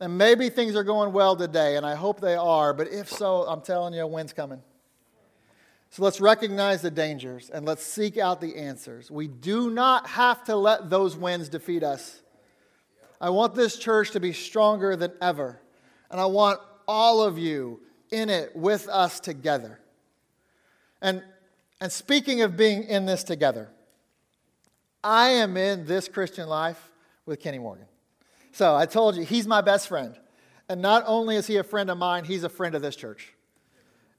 [0.00, 3.42] And maybe things are going well today, and I hope they are, but if so,
[3.42, 4.60] I'm telling you, a wind's coming.
[5.94, 9.12] So let's recognize the dangers and let's seek out the answers.
[9.12, 12.20] We do not have to let those winds defeat us.
[13.20, 15.60] I want this church to be stronger than ever,
[16.10, 17.80] and I want all of you
[18.10, 19.78] in it with us together.
[21.00, 21.22] And,
[21.80, 23.70] and speaking of being in this together,
[25.04, 26.90] I am in this Christian life
[27.24, 27.86] with Kenny Morgan.
[28.50, 30.18] So I told you, he's my best friend.
[30.68, 33.32] And not only is he a friend of mine, he's a friend of this church.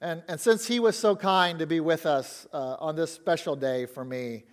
[0.06, 3.56] And, and since he was so kind to be with us uh, on this special
[3.56, 4.43] day for me,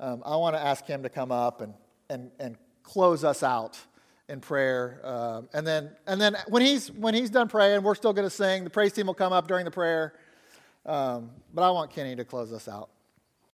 [0.00, 1.74] um, I want to ask him to come up and,
[2.08, 3.78] and, and close us out
[4.30, 5.02] in prayer.
[5.04, 8.34] Um, and then, and then when, he's, when he's done praying, we're still going to
[8.34, 8.64] sing.
[8.64, 10.14] The praise team will come up during the prayer.
[10.86, 12.88] Um, but I want Kenny to close us out.